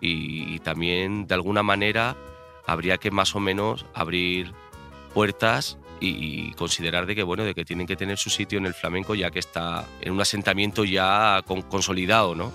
Y, 0.00 0.58
también 0.60 1.26
de 1.26 1.34
alguna 1.34 1.62
manera 1.62 2.16
habría 2.66 2.98
que 2.98 3.10
más 3.10 3.34
o 3.34 3.40
menos 3.40 3.86
abrir 3.94 4.52
puertas 5.14 5.78
y, 6.00 6.52
considerar 6.52 7.06
de 7.06 7.14
que 7.14 7.22
bueno 7.22 7.44
de 7.44 7.54
que 7.54 7.64
tienen 7.64 7.86
que 7.86 7.96
tener 7.96 8.18
su 8.18 8.30
sitio 8.30 8.58
en 8.58 8.66
el 8.66 8.74
flamenco 8.74 9.14
ya 9.14 9.30
que 9.30 9.38
está 9.38 9.86
en 10.00 10.12
un 10.12 10.20
asentamiento 10.20 10.84
ya 10.84 11.42
consolidado, 11.68 12.34
¿no? 12.34 12.52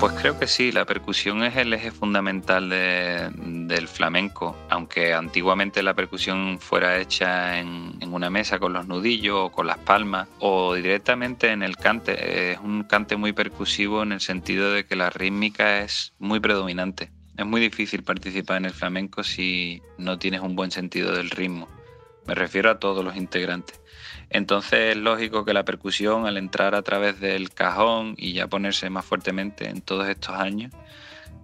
Pues 0.00 0.12
creo 0.20 0.38
que 0.38 0.46
sí, 0.46 0.70
la 0.70 0.84
percusión 0.84 1.42
es 1.44 1.56
el 1.56 1.72
eje 1.72 1.90
fundamental 1.90 2.68
del 2.68 3.88
flamenco, 3.88 4.56
aunque 4.68 5.14
antiguamente 5.14 5.82
la 5.82 5.94
percusión 5.94 6.58
fuera 6.60 6.98
hecha 6.98 7.58
en, 7.58 7.96
una 8.10 8.28
mesa 8.28 8.58
con 8.58 8.72
los 8.72 8.86
nudillos 8.86 9.36
o 9.36 9.50
con 9.50 9.66
las 9.66 9.78
palmas 9.78 10.28
o 10.40 10.74
directamente 10.74 11.50
en 11.50 11.62
el 11.62 11.76
cante. 11.76 12.52
Es 12.52 12.58
un 12.58 12.84
cante 12.84 13.16
muy 13.16 13.32
percusivo 13.32 14.02
en 14.02 14.12
el 14.12 14.20
sentido 14.20 14.72
de 14.72 14.84
que 14.84 14.94
la 14.94 15.10
rítmica 15.10 15.80
es 15.80 16.12
muy 16.18 16.38
predominante. 16.38 17.10
Es 17.36 17.46
muy 17.46 17.60
difícil 17.60 18.04
participar 18.04 18.58
en 18.58 18.66
el 18.66 18.72
flamenco 18.72 19.24
si 19.24 19.82
no 19.98 20.18
tienes 20.18 20.40
un 20.40 20.54
buen 20.54 20.70
sentido 20.70 21.12
del 21.12 21.30
ritmo. 21.30 21.68
Me 22.26 22.34
refiero 22.34 22.70
a 22.70 22.78
todos 22.78 23.04
los 23.04 23.16
integrantes. 23.16 23.80
Entonces 24.34 24.96
es 24.96 24.96
lógico 24.96 25.44
que 25.44 25.54
la 25.54 25.64
percusión 25.64 26.26
al 26.26 26.36
entrar 26.38 26.74
a 26.74 26.82
través 26.82 27.20
del 27.20 27.50
cajón 27.50 28.16
y 28.18 28.32
ya 28.32 28.48
ponerse 28.48 28.90
más 28.90 29.04
fuertemente 29.04 29.68
en 29.68 29.80
todos 29.80 30.08
estos 30.08 30.34
años 30.34 30.72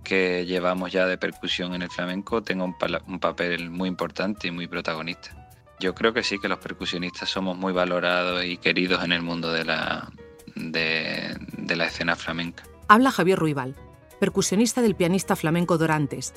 que 0.03 0.45
llevamos 0.45 0.91
ya 0.91 1.07
de 1.07 1.17
percusión 1.17 1.73
en 1.75 1.83
el 1.83 1.89
flamenco 1.89 2.43
tenga 2.43 2.65
un, 2.65 3.21
papel 3.21 3.71
muy 3.71 3.89
importante 3.89 4.49
y 4.49 4.51
muy 4.51 4.67
protagonista. 4.67 5.31
Yo 5.79 5.95
creo 5.95 6.13
que 6.13 6.25
sí, 6.25 6.41
que 6.41 6.49
los 6.49 6.59
percusionistas 6.59 7.29
somos 7.29 7.57
muy 7.57 7.73
valorados 7.73 8.45
y 8.45 8.57
queridos 8.57 9.05
en 9.05 9.13
el 9.13 9.23
mundo 9.23 9.53
de 9.53 9.65
la, 9.65 10.11
de, 10.57 11.37
la 11.77 11.85
escena 11.85 12.17
flamenca. 12.17 12.65
Habla 12.89 13.13
Javier 13.13 13.39
Ruibal, 13.39 13.77
percusionista 14.19 14.83
del 14.83 14.97
pianista 14.97 15.37
flamenco 15.37 15.79
Dorantes. 15.79 16.35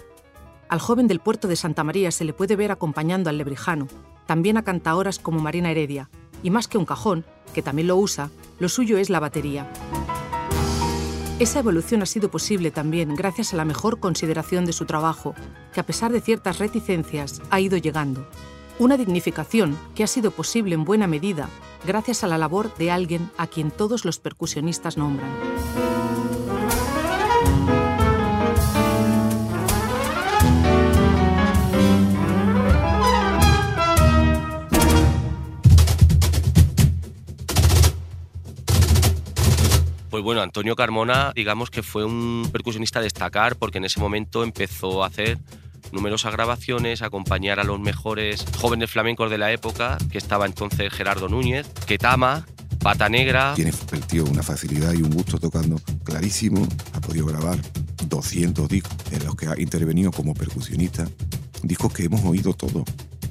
Al 0.70 0.80
joven 0.80 1.08
del 1.08 1.20
puerto 1.20 1.48
de 1.48 1.56
Santa 1.56 1.84
María 1.84 2.12
se 2.12 2.26
le 2.26 2.34
puede 2.34 2.56
ver 2.56 2.72
acompañando 2.72 3.32
al 3.32 3.40
lebrijano, 3.40 3.88
también 4.28 4.58
a 4.58 4.64
cantaoras 4.64 5.18
como 5.18 5.40
Marina 5.40 5.72
Heredia, 5.72 6.10
y 6.44 6.52
más 6.52 6.68
que 6.68 6.78
un 6.78 6.86
cajón, 6.86 7.26
que 7.54 7.64
también 7.64 7.88
lo 7.88 7.98
usa, 7.98 8.30
lo 8.60 8.70
suyo 8.70 8.98
es 8.98 9.10
la 9.10 9.20
batería. 9.20 9.68
Esa 11.40 11.60
evolución 11.60 12.04
ha 12.04 12.06
sido 12.06 12.30
posible 12.30 12.70
también 12.70 13.16
gracias 13.16 13.54
a 13.54 13.58
la 13.58 13.66
mejor 13.66 14.00
consideración 14.00 14.66
de 14.66 14.74
su 14.74 14.86
trabajo, 14.86 15.34
que 15.74 15.80
a 15.80 15.86
pesar 15.86 16.12
de 16.12 16.22
ciertas 16.22 16.60
reticencias 16.60 17.42
ha 17.50 17.60
ido 17.60 17.78
llegando. 17.78 18.28
Una 18.80 18.98
dignificación 18.98 19.78
que 19.96 20.04
ha 20.04 20.08
sido 20.08 20.32
posible 20.32 20.76
en 20.76 20.86
buena 20.86 21.08
medida 21.08 21.50
gracias 21.86 22.24
a 22.24 22.28
la 22.28 22.38
labor 22.38 22.76
de 22.76 22.92
alguien 22.92 23.30
a 23.38 23.48
quien 23.48 23.72
todos 23.72 24.06
los 24.06 24.20
percusionistas 24.20 24.98
nombran. 24.98 25.30
Pues 40.14 40.24
bueno, 40.24 40.44
Antonio 40.44 40.76
Carmona, 40.76 41.32
digamos 41.34 41.72
que 41.72 41.82
fue 41.82 42.06
un 42.06 42.48
percusionista 42.52 43.00
a 43.00 43.02
destacar 43.02 43.56
porque 43.56 43.80
en 43.80 43.86
ese 43.86 44.00
momento 44.00 44.44
empezó 44.44 45.04
a 45.04 45.08
hacer 45.08 45.40
numerosas 45.92 46.34
grabaciones, 46.34 47.02
acompañar 47.02 47.60
a 47.60 47.64
los 47.64 47.80
mejores 47.80 48.46
jóvenes 48.60 48.92
flamencos 48.92 49.32
de 49.32 49.40
la 49.40 49.52
época, 49.52 49.98
que 50.12 50.20
estaba 50.20 50.46
entonces 50.46 50.94
Gerardo 50.94 51.30
Núñez, 51.30 51.68
Ketama, 51.88 52.46
Pata 52.78 53.10
Negra. 53.10 53.54
Tiene 53.56 53.72
el 53.92 54.06
tío 54.06 54.24
una 54.26 54.44
facilidad 54.44 54.94
y 54.94 55.02
un 55.02 55.10
gusto 55.10 55.40
tocando 55.40 55.78
clarísimo. 56.04 56.68
Ha 56.94 57.02
podido 57.02 57.26
grabar 57.26 57.58
200 58.08 58.70
discos 58.70 58.94
en 59.10 59.26
los 59.26 59.36
que 59.36 59.48
ha 59.48 59.60
intervenido 59.60 60.12
como 60.12 60.36
percusionista. 60.36 61.08
Discos 61.64 61.92
que 61.92 62.04
hemos 62.04 62.24
oído 62.24 62.54
todos. 62.54 62.84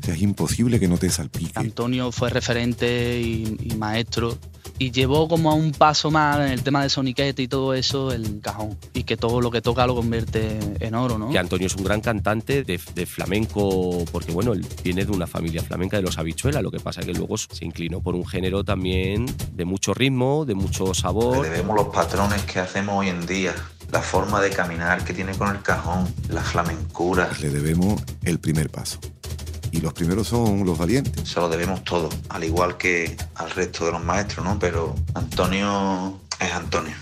Es 0.06 0.20
imposible 0.20 0.80
que 0.80 0.88
no 0.88 0.98
te 0.98 1.10
salpique. 1.10 1.52
Antonio 1.54 2.12
fue 2.12 2.30
referente 2.30 3.20
y, 3.20 3.56
y 3.62 3.76
maestro 3.76 4.38
y 4.78 4.90
llevó 4.90 5.28
como 5.28 5.50
a 5.50 5.54
un 5.54 5.72
paso 5.72 6.10
más 6.10 6.38
en 6.38 6.48
el 6.48 6.62
tema 6.62 6.82
de 6.82 6.88
soniquete 6.88 7.42
y 7.42 7.48
todo 7.48 7.74
eso 7.74 8.12
el 8.12 8.40
cajón 8.40 8.76
y 8.92 9.04
que 9.04 9.16
todo 9.16 9.40
lo 9.40 9.50
que 9.50 9.60
toca 9.60 9.86
lo 9.86 9.94
convierte 9.94 10.58
en 10.80 10.94
oro, 10.94 11.18
¿no? 11.18 11.30
Que 11.30 11.38
Antonio 11.38 11.66
es 11.66 11.76
un 11.76 11.84
gran 11.84 12.00
cantante 12.00 12.64
de, 12.64 12.80
de 12.94 13.06
flamenco 13.06 14.04
porque 14.10 14.32
bueno, 14.32 14.52
él 14.52 14.66
viene 14.82 15.04
de 15.04 15.12
una 15.12 15.26
familia 15.26 15.62
flamenca 15.62 15.96
de 15.98 16.02
los 16.02 16.18
habichuelas, 16.18 16.62
lo 16.62 16.70
que 16.70 16.80
pasa 16.80 17.00
es 17.00 17.06
que 17.06 17.14
luego 17.14 17.36
se 17.36 17.64
inclinó 17.64 18.00
por 18.00 18.14
un 18.14 18.26
género 18.26 18.64
también 18.64 19.26
de 19.52 19.64
mucho 19.64 19.94
ritmo, 19.94 20.44
de 20.44 20.54
mucho 20.54 20.94
sabor. 20.94 21.42
Le 21.44 21.50
debemos 21.50 21.76
los 21.76 21.88
patrones 21.94 22.42
que 22.42 22.58
hacemos 22.58 22.96
hoy 22.96 23.08
en 23.08 23.24
día, 23.26 23.54
la 23.92 24.00
forma 24.00 24.40
de 24.40 24.50
caminar 24.50 25.04
que 25.04 25.14
tiene 25.14 25.32
con 25.34 25.54
el 25.54 25.62
cajón, 25.62 26.12
la 26.28 26.42
flamencura. 26.42 27.30
Le 27.40 27.50
debemos 27.50 28.02
el 28.24 28.40
primer 28.40 28.70
paso 28.70 28.98
y 29.72 29.80
los 29.80 29.92
primeros 29.92 30.28
son 30.28 30.64
los 30.64 30.78
valientes. 30.78 31.28
Se 31.28 31.40
lo 31.40 31.48
debemos 31.48 31.82
todo, 31.82 32.08
al 32.28 32.44
igual 32.44 32.76
que 32.76 33.16
al 33.34 33.50
resto 33.50 33.86
de 33.86 33.92
los 33.92 34.04
maestros, 34.04 34.44
¿no? 34.44 34.58
Pero 34.58 34.94
Antonio 35.14 36.20
es 36.38 36.52
Antonio. 36.52 36.94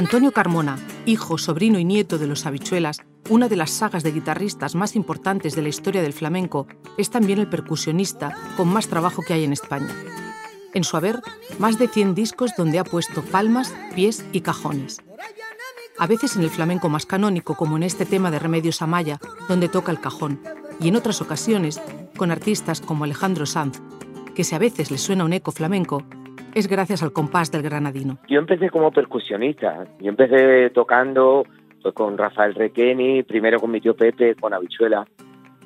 Antonio 0.00 0.32
Carmona, 0.32 0.78
hijo, 1.04 1.36
sobrino 1.36 1.78
y 1.78 1.84
nieto 1.84 2.16
de 2.16 2.26
los 2.26 2.46
Habichuelas, 2.46 3.02
una 3.28 3.50
de 3.50 3.56
las 3.56 3.70
sagas 3.70 4.02
de 4.02 4.12
guitarristas 4.12 4.74
más 4.74 4.96
importantes 4.96 5.54
de 5.54 5.60
la 5.60 5.68
historia 5.68 6.00
del 6.00 6.14
flamenco, 6.14 6.66
es 6.96 7.10
también 7.10 7.38
el 7.38 7.50
percusionista 7.50 8.34
con 8.56 8.68
más 8.68 8.88
trabajo 8.88 9.20
que 9.20 9.34
hay 9.34 9.44
en 9.44 9.52
España. 9.52 9.94
En 10.72 10.84
su 10.84 10.96
haber, 10.96 11.20
más 11.58 11.78
de 11.78 11.86
100 11.86 12.14
discos 12.14 12.52
donde 12.56 12.78
ha 12.78 12.84
puesto 12.84 13.20
palmas, 13.20 13.74
pies 13.94 14.24
y 14.32 14.40
cajones. 14.40 15.02
A 15.98 16.06
veces 16.06 16.34
en 16.34 16.44
el 16.44 16.50
flamenco 16.50 16.88
más 16.88 17.04
canónico, 17.04 17.54
como 17.54 17.76
en 17.76 17.82
este 17.82 18.06
tema 18.06 18.30
de 18.30 18.38
Remedios 18.38 18.80
Amaya, 18.80 19.20
donde 19.50 19.68
toca 19.68 19.92
el 19.92 20.00
cajón, 20.00 20.40
y 20.80 20.88
en 20.88 20.96
otras 20.96 21.20
ocasiones 21.20 21.78
con 22.16 22.30
artistas 22.30 22.80
como 22.80 23.04
Alejandro 23.04 23.44
Sanz, 23.44 23.82
que 24.34 24.44
si 24.44 24.54
a 24.54 24.58
veces 24.58 24.90
le 24.90 24.96
suena 24.96 25.26
un 25.26 25.34
eco 25.34 25.52
flamenco, 25.52 26.04
es 26.54 26.68
gracias 26.68 27.02
al 27.02 27.12
compás 27.12 27.50
del 27.50 27.62
granadino. 27.62 28.18
Yo 28.28 28.38
empecé 28.38 28.70
como 28.70 28.90
percusionista. 28.90 29.84
Yo 30.00 30.08
empecé 30.08 30.70
tocando 30.70 31.44
pues, 31.82 31.94
con 31.94 32.16
Rafael 32.18 32.54
Requeni, 32.54 33.22
primero 33.22 33.58
con 33.60 33.70
mi 33.70 33.80
tío 33.80 33.94
Pepe, 33.94 34.34
con 34.34 34.54
Habichuela. 34.54 35.06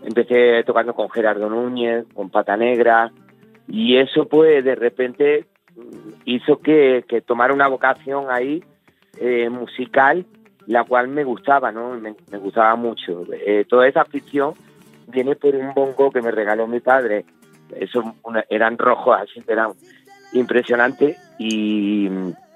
Empecé 0.02 0.62
tocando 0.64 0.94
con 0.94 1.08
Gerardo 1.10 1.48
Núñez, 1.48 2.04
con 2.14 2.30
Pata 2.30 2.56
Negra. 2.56 3.10
Y 3.68 3.96
eso, 3.96 4.26
pues, 4.28 4.64
de 4.64 4.74
repente 4.74 5.46
hizo 6.24 6.58
que, 6.58 7.04
que 7.08 7.20
tomara 7.20 7.54
una 7.54 7.68
vocación 7.68 8.26
ahí 8.30 8.62
eh, 9.18 9.48
musical, 9.48 10.26
la 10.66 10.84
cual 10.84 11.08
me 11.08 11.24
gustaba, 11.24 11.70
¿no? 11.72 11.94
Me, 11.98 12.14
gustaba 12.38 12.74
mucho. 12.76 13.24
Eh, 13.32 13.64
toda 13.68 13.86
esa 13.86 14.02
afición 14.02 14.54
viene 15.08 15.36
por 15.36 15.54
un 15.54 15.72
bongo 15.74 16.10
que 16.10 16.22
me 16.22 16.30
regaló 16.30 16.66
mi 16.66 16.80
padre. 16.80 17.24
Eso 17.74 18.14
eran 18.48 18.78
rojos, 18.78 19.16
así 19.20 19.42
eran 19.46 19.72
impresionante 20.34 21.16
y, 21.38 22.08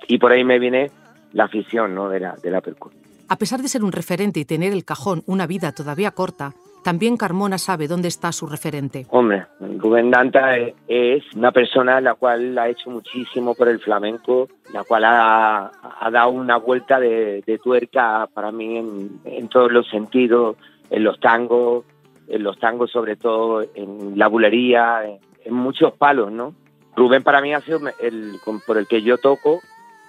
y, 0.07 0.19
por 0.19 0.33
ahí 0.33 0.45
me 0.45 0.59
viene 0.59 0.91
la 1.33 1.45
afición 1.45 1.95
¿no? 1.95 2.09
de, 2.09 2.21
la, 2.21 2.37
de 2.43 2.51
la 2.51 2.61
percusión. 2.61 3.03
A 3.29 3.37
pesar 3.37 3.61
de 3.61 3.69
ser 3.69 3.85
un 3.85 3.93
referente 3.93 4.41
y 4.41 4.45
tener 4.45 4.73
el 4.73 4.85
cajón 4.85 5.23
una 5.27 5.47
vida 5.47 5.73
todavía 5.73 6.11
corta, 6.13 6.55
también 6.83 7.17
Carmona 7.17 7.59
sabe 7.59 7.89
dónde 7.89 8.09
está 8.09 8.33
su 8.33 8.47
referente. 8.47 9.07
Hombre, 9.11 9.45
Rubén 9.61 10.11
Danta 10.11 10.57
es 10.57 11.23
una 11.35 11.53
persona 11.53 12.01
la 12.01 12.15
cual 12.15 12.57
ha 12.57 12.69
hecho 12.69 12.89
muchísimo 12.89 13.55
por 13.55 13.69
el 13.69 13.81
flamenco, 13.81 14.49
la 14.73 14.85
cual 14.85 15.05
ha, 15.05 15.71
ha 16.01 16.11
dado 16.11 16.31
una 16.31 16.57
vuelta 16.57 16.99
de, 16.99 17.43
de 17.47 17.59
tuerca 17.59 18.27
para 18.33 18.53
mí 18.53 18.79
en, 18.79 19.21
en, 19.25 19.49
todos 19.49 19.71
los 19.71 19.89
sentidos, 19.89 20.57
en 20.89 21.05
los 21.05 21.21
tangos, 21.21 21.85
en 22.29 22.43
los 22.43 22.59
tangos 22.59 22.91
sobre 22.91 23.17
todo, 23.17 23.63
en 23.75 24.17
la 24.17 24.29
bulería, 24.29 25.05
en, 25.05 25.19
en 25.45 25.55
muchos 25.55 25.93
palos, 25.95 26.31
¿no? 26.33 26.55
Rubén 26.99 27.23
para 27.23 27.41
mí 27.41 27.55
ha 27.55 27.61
sido 27.61 27.81
el 28.01 28.39
por 28.67 28.77
el 28.77 28.87
que 28.87 29.03
yo 29.03 29.19
toco. 29.19 29.63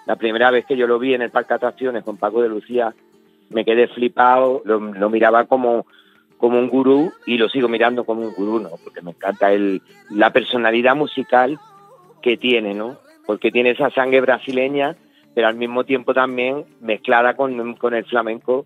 La 0.06 0.16
primera 0.16 0.50
vez 0.50 0.66
que 0.66 0.76
yo 0.76 0.88
lo 0.88 0.98
vi 0.98 1.14
en 1.14 1.22
el 1.22 1.30
Parque 1.30 1.54
Atracciones 1.54 2.04
con 2.04 2.18
Paco 2.18 2.42
de 2.42 2.50
Lucía, 2.50 2.94
me 3.50 3.64
quedé 3.64 3.88
flipado, 3.88 4.64
lo, 4.66 4.80
lo 4.80 5.10
miraba 5.10 5.46
como, 5.46 5.86
como 6.38 6.58
un 6.58 6.68
gurú 6.68 7.12
y 7.28 7.38
lo 7.38 7.48
sigo 7.48 7.68
mirando 7.68 8.06
como 8.06 8.22
un 8.22 8.34
gurú, 8.34 8.60
¿no? 8.60 8.70
Porque 8.84 9.02
me 9.02 9.12
encanta 9.12 9.52
el, 9.52 9.82
la 10.10 10.34
personalidad 10.34 10.96
musical 10.96 11.60
que 12.24 12.38
tiene, 12.38 12.74
¿no? 12.74 12.98
Porque 13.28 13.52
tiene 13.52 13.72
esa 13.72 13.92
sangre 13.92 14.22
brasileña, 14.22 14.96
pero 15.36 15.48
al 15.48 15.56
mismo 15.56 15.84
tiempo 15.84 16.14
también 16.16 16.66
mezclada 16.82 17.36
con, 17.36 17.76
con 17.76 17.94
el 17.94 18.06
flamenco 18.06 18.66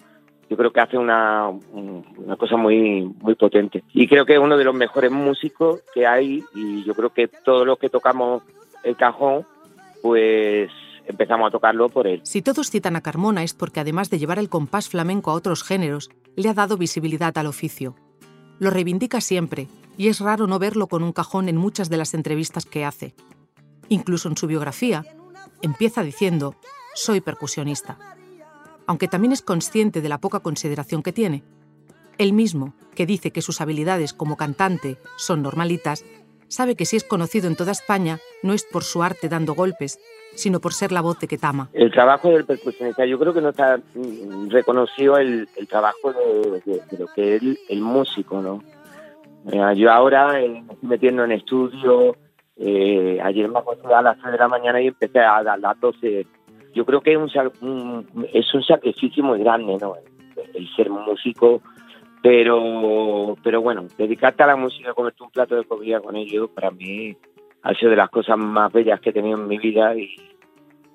yo 0.53 0.57
creo 0.57 0.71
que 0.71 0.81
hace 0.81 0.99
una, 0.99 1.49
una 1.49 2.35
cosa 2.37 2.57
muy, 2.57 3.11
muy 3.21 3.33
potente. 3.33 3.83
Y 3.91 4.07
creo 4.07 4.23
que 4.23 4.33
es 4.33 4.39
uno 4.39 4.55
de 4.55 4.63
los 4.63 4.75
mejores 4.75 5.11
músicos 5.11 5.81
que 5.95 6.05
hay 6.05 6.43
y 6.53 6.83
yo 6.83 6.93
creo 6.93 7.11
que 7.11 7.27
todos 7.27 7.65
los 7.65 7.79
que 7.79 7.89
tocamos 7.89 8.43
el 8.83 8.95
cajón, 8.95 9.47
pues 10.03 10.69
empezamos 11.07 11.47
a 11.47 11.51
tocarlo 11.51 11.89
por 11.89 12.05
él. 12.05 12.21
Si 12.23 12.43
todos 12.43 12.69
citan 12.69 12.95
a 12.95 13.01
Carmona 13.01 13.41
es 13.41 13.55
porque 13.55 13.79
además 13.79 14.11
de 14.11 14.19
llevar 14.19 14.37
el 14.37 14.49
compás 14.49 14.89
flamenco 14.89 15.31
a 15.31 15.33
otros 15.33 15.63
géneros, 15.63 16.11
le 16.35 16.49
ha 16.49 16.53
dado 16.53 16.77
visibilidad 16.77 17.35
al 17.35 17.47
oficio. 17.47 17.95
Lo 18.59 18.69
reivindica 18.69 19.21
siempre 19.21 19.67
y 19.97 20.09
es 20.09 20.19
raro 20.19 20.45
no 20.45 20.59
verlo 20.59 20.85
con 20.85 21.01
un 21.01 21.13
cajón 21.13 21.49
en 21.49 21.57
muchas 21.57 21.89
de 21.89 21.97
las 21.97 22.13
entrevistas 22.13 22.67
que 22.67 22.85
hace. 22.85 23.15
Incluso 23.89 24.29
en 24.29 24.37
su 24.37 24.45
biografía, 24.45 25.03
empieza 25.63 26.03
diciendo, 26.03 26.53
soy 26.93 27.21
percusionista 27.21 27.97
aunque 28.87 29.07
también 29.07 29.31
es 29.31 29.41
consciente 29.41 30.01
de 30.01 30.09
la 30.09 30.19
poca 30.19 30.39
consideración 30.39 31.03
que 31.03 31.13
tiene. 31.13 31.43
Él 32.17 32.33
mismo, 32.33 32.73
que 32.95 33.05
dice 33.05 33.31
que 33.31 33.41
sus 33.41 33.61
habilidades 33.61 34.13
como 34.13 34.37
cantante 34.37 34.97
son 35.17 35.41
normalitas, 35.41 36.05
sabe 36.47 36.75
que 36.75 36.85
si 36.85 36.97
es 36.97 37.03
conocido 37.03 37.47
en 37.47 37.55
toda 37.55 37.71
España 37.71 38.19
no 38.43 38.53
es 38.53 38.63
por 38.63 38.83
su 38.83 39.01
arte 39.01 39.29
dando 39.29 39.55
golpes, 39.55 39.99
sino 40.35 40.59
por 40.59 40.73
ser 40.73 40.91
la 40.91 41.01
voz 41.01 41.19
de 41.19 41.27
Ketama. 41.27 41.69
El 41.73 41.91
trabajo 41.91 42.29
del 42.29 42.45
percusionista, 42.45 43.05
yo 43.05 43.19
creo 43.19 43.33
que 43.33 43.41
no 43.41 43.49
está 43.49 43.79
reconocido 44.49 45.17
el, 45.17 45.47
el 45.55 45.67
trabajo 45.67 46.13
de, 46.13 46.61
de, 46.65 46.81
de, 46.89 46.97
lo 46.97 47.07
que 47.07 47.35
es 47.35 47.41
el, 47.41 47.59
el 47.69 47.81
músico, 47.81 48.41
¿no? 48.41 48.63
Eh, 49.51 49.75
yo 49.75 49.91
ahora 49.91 50.39
eh, 50.39 50.49
me 50.49 50.73
estoy 50.73 50.89
metiendo 50.89 51.23
en 51.25 51.33
estudio, 51.33 52.15
eh, 52.55 53.19
ayer 53.21 53.49
me 53.49 53.59
acosté 53.59 53.93
a 53.93 54.01
las 54.01 54.17
3 54.19 54.31
de 54.31 54.37
la 54.37 54.47
mañana 54.47 54.81
y 54.81 54.87
empecé 54.87 55.19
a, 55.19 55.37
a 55.37 55.57
las 55.57 55.79
12 55.79 56.25
yo 56.73 56.85
creo 56.85 57.01
que 57.01 57.13
es 57.13 57.17
un, 57.17 57.29
un, 57.61 58.27
es 58.33 58.53
un 58.53 58.63
sacrificio 58.63 59.23
muy 59.23 59.39
grande, 59.39 59.77
¿no? 59.79 59.95
El, 60.53 60.67
ser 60.75 60.89
músico, 60.89 61.61
pero, 62.21 63.35
pero 63.43 63.61
bueno, 63.61 63.85
dedicarte 63.97 64.43
a 64.43 64.47
la 64.47 64.55
música, 64.55 64.93
comerte 64.93 65.23
un 65.23 65.29
plato 65.29 65.55
de 65.55 65.65
comida 65.65 65.99
con 65.99 66.15
ellos, 66.15 66.49
para 66.49 66.71
mí 66.71 67.15
ha 67.61 67.73
sido 67.75 67.91
de 67.91 67.97
las 67.97 68.09
cosas 68.09 68.37
más 68.37 68.71
bellas 68.71 68.99
que 68.99 69.11
he 69.11 69.13
tenido 69.13 69.37
en 69.37 69.47
mi 69.47 69.57
vida 69.57 69.95
y 69.95 70.15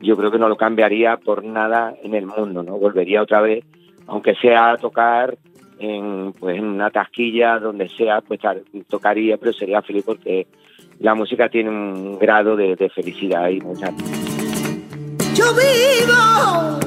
yo 0.01 0.17
creo 0.17 0.31
que 0.31 0.39
no 0.39 0.49
lo 0.49 0.57
cambiaría 0.57 1.17
por 1.17 1.45
nada 1.45 1.95
en 2.03 2.15
el 2.15 2.27
mundo, 2.27 2.63
¿no? 2.63 2.79
Volvería 2.79 3.23
otra 3.23 3.41
vez, 3.41 3.65
aunque 4.07 4.35
sea 4.35 4.73
a 4.73 4.77
tocar 4.77 5.39
en, 5.79 6.33
pues, 6.33 6.59
en 6.59 6.65
una 6.65 6.91
tasquilla, 6.91 7.59
donde 7.59 7.89
sea, 7.89 8.21
pues 8.21 8.41
tocaría, 8.89 9.37
pero 9.39 9.53
sería 9.53 9.83
feliz 9.83 10.05
porque 10.05 10.47
la 10.99 11.15
música 11.15 11.49
tiene 11.49 11.71
un 11.71 12.19
grado 12.19 12.57
de 12.57 12.91
felicidad 12.95 13.49
y 13.49 13.61
mucha. 13.61 13.93
Yo 15.39 15.55
vivo, 15.55 16.81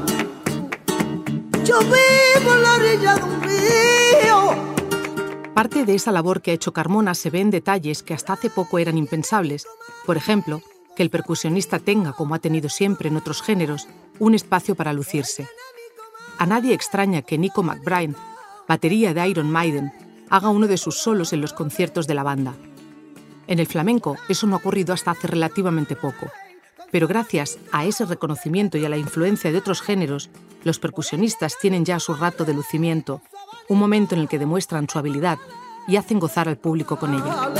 yo 1.63 1.79
vivo 1.79 2.53
en 2.53 2.61
la 2.61 2.75
orilla 2.75 3.15
de 3.15 3.23
un 3.23 3.41
río. 3.43 4.73
Parte 5.53 5.85
de 5.85 5.95
esa 5.95 6.11
labor 6.11 6.41
que 6.41 6.51
ha 6.51 6.55
hecho 6.55 6.73
Carmona 6.73 7.15
se 7.15 7.29
ve 7.29 7.39
en 7.39 7.49
detalles 7.49 8.03
que 8.03 8.13
hasta 8.13 8.33
hace 8.33 8.49
poco 8.49 8.77
eran 8.77 8.97
impensables. 8.97 9.65
Por 10.05 10.17
ejemplo, 10.17 10.61
que 10.97 11.03
el 11.03 11.09
percusionista 11.09 11.79
tenga, 11.79 12.11
como 12.11 12.35
ha 12.35 12.39
tenido 12.39 12.67
siempre 12.67 13.07
en 13.07 13.15
otros 13.15 13.41
géneros, 13.41 13.87
un 14.19 14.35
espacio 14.35 14.75
para 14.75 14.91
lucirse. 14.91 15.47
A 16.37 16.45
nadie 16.45 16.73
extraña 16.73 17.21
que 17.21 17.37
Nico 17.37 17.63
McBride, 17.63 18.15
batería 18.67 19.13
de 19.13 19.29
Iron 19.29 19.49
Maiden, 19.49 19.93
haga 20.29 20.49
uno 20.49 20.67
de 20.67 20.75
sus 20.75 20.97
solos 20.97 21.31
en 21.31 21.39
los 21.39 21.53
conciertos 21.53 22.05
de 22.05 22.15
la 22.15 22.23
banda. 22.23 22.53
En 23.47 23.59
el 23.59 23.67
flamenco 23.67 24.17
eso 24.27 24.45
no 24.45 24.55
ha 24.55 24.59
ocurrido 24.59 24.93
hasta 24.93 25.11
hace 25.11 25.27
relativamente 25.27 25.95
poco. 25.95 26.29
Pero 26.91 27.08
gracias 27.08 27.58
a 27.71 27.86
ese 27.86 28.06
reconocimiento 28.06 28.77
y 28.77 28.86
a 28.86 28.89
la 28.89 28.97
influencia 28.97 29.51
de 29.51 29.58
otros 29.58 29.82
géneros, 29.82 30.30
los 30.63 30.80
percusionistas 30.80 31.58
tienen 31.60 31.86
ya 31.86 31.99
su 31.99 32.13
rato 32.13 32.45
de 32.45 32.54
lucimiento, 32.54 33.21
un 33.69 33.80
momento 33.80 34.15
en 34.15 34.21
el 34.21 34.27
que 34.27 34.39
demuestran 34.39 34.88
su 34.89 34.99
habilidad 34.99 35.39
y 35.88 35.95
hacen 35.95 36.19
gozar 36.19 36.47
al 36.47 36.58
público 36.58 36.97
con 36.97 37.13
ella. 37.13 37.51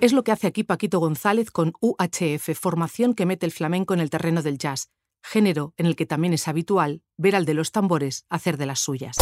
Es 0.00 0.12
lo 0.12 0.22
que 0.24 0.32
hace 0.32 0.46
aquí 0.46 0.62
Paquito 0.62 1.00
González 1.00 1.50
con 1.50 1.72
UHF, 1.80 2.54
formación 2.54 3.14
que 3.14 3.26
mete 3.26 3.46
el 3.46 3.52
flamenco 3.52 3.94
en 3.94 4.00
el 4.00 4.10
terreno 4.10 4.42
del 4.42 4.58
jazz, 4.58 4.90
género 5.22 5.72
en 5.76 5.86
el 5.86 5.96
que 5.96 6.06
también 6.06 6.34
es 6.34 6.48
habitual 6.48 7.02
ver 7.16 7.34
al 7.34 7.44
de 7.44 7.54
los 7.54 7.72
tambores 7.72 8.24
hacer 8.28 8.56
de 8.56 8.66
las 8.66 8.80
suyas. 8.80 9.16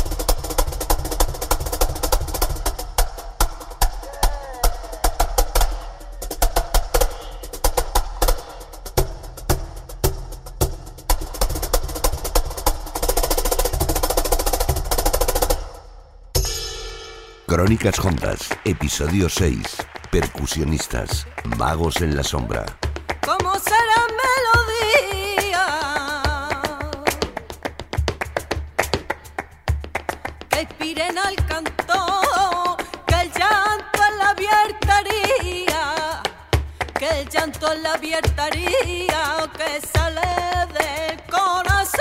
Crónicas 17.65 17.99
Juntas, 17.99 18.51
episodio 18.67 19.27
6. 19.27 19.57
Percusionistas, 20.11 21.27
magos 21.57 22.03
en 22.03 22.15
la 22.15 22.23
sombra. 22.23 22.67
¿Cómo 23.25 23.55
será 23.55 24.07
melodía? 24.21 25.65
Que 30.51 30.61
inspiren 30.61 31.17
al 31.17 31.37
canto, 31.47 32.77
que 33.07 33.15
el 33.15 33.33
llanto 33.33 33.99
en 34.11 34.19
la 34.19 34.29
abiertaría, 34.29 36.23
que 36.99 37.09
el 37.23 37.29
llanto 37.31 37.73
en 37.73 37.83
la 37.83 37.95
abiertaría, 37.95 39.51
que 39.57 39.81
sale 39.87 40.21
del 40.75 41.19
corazón. 41.31 41.95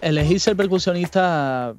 Elegir 0.00 0.40
ser 0.40 0.56
percusionista 0.56 1.72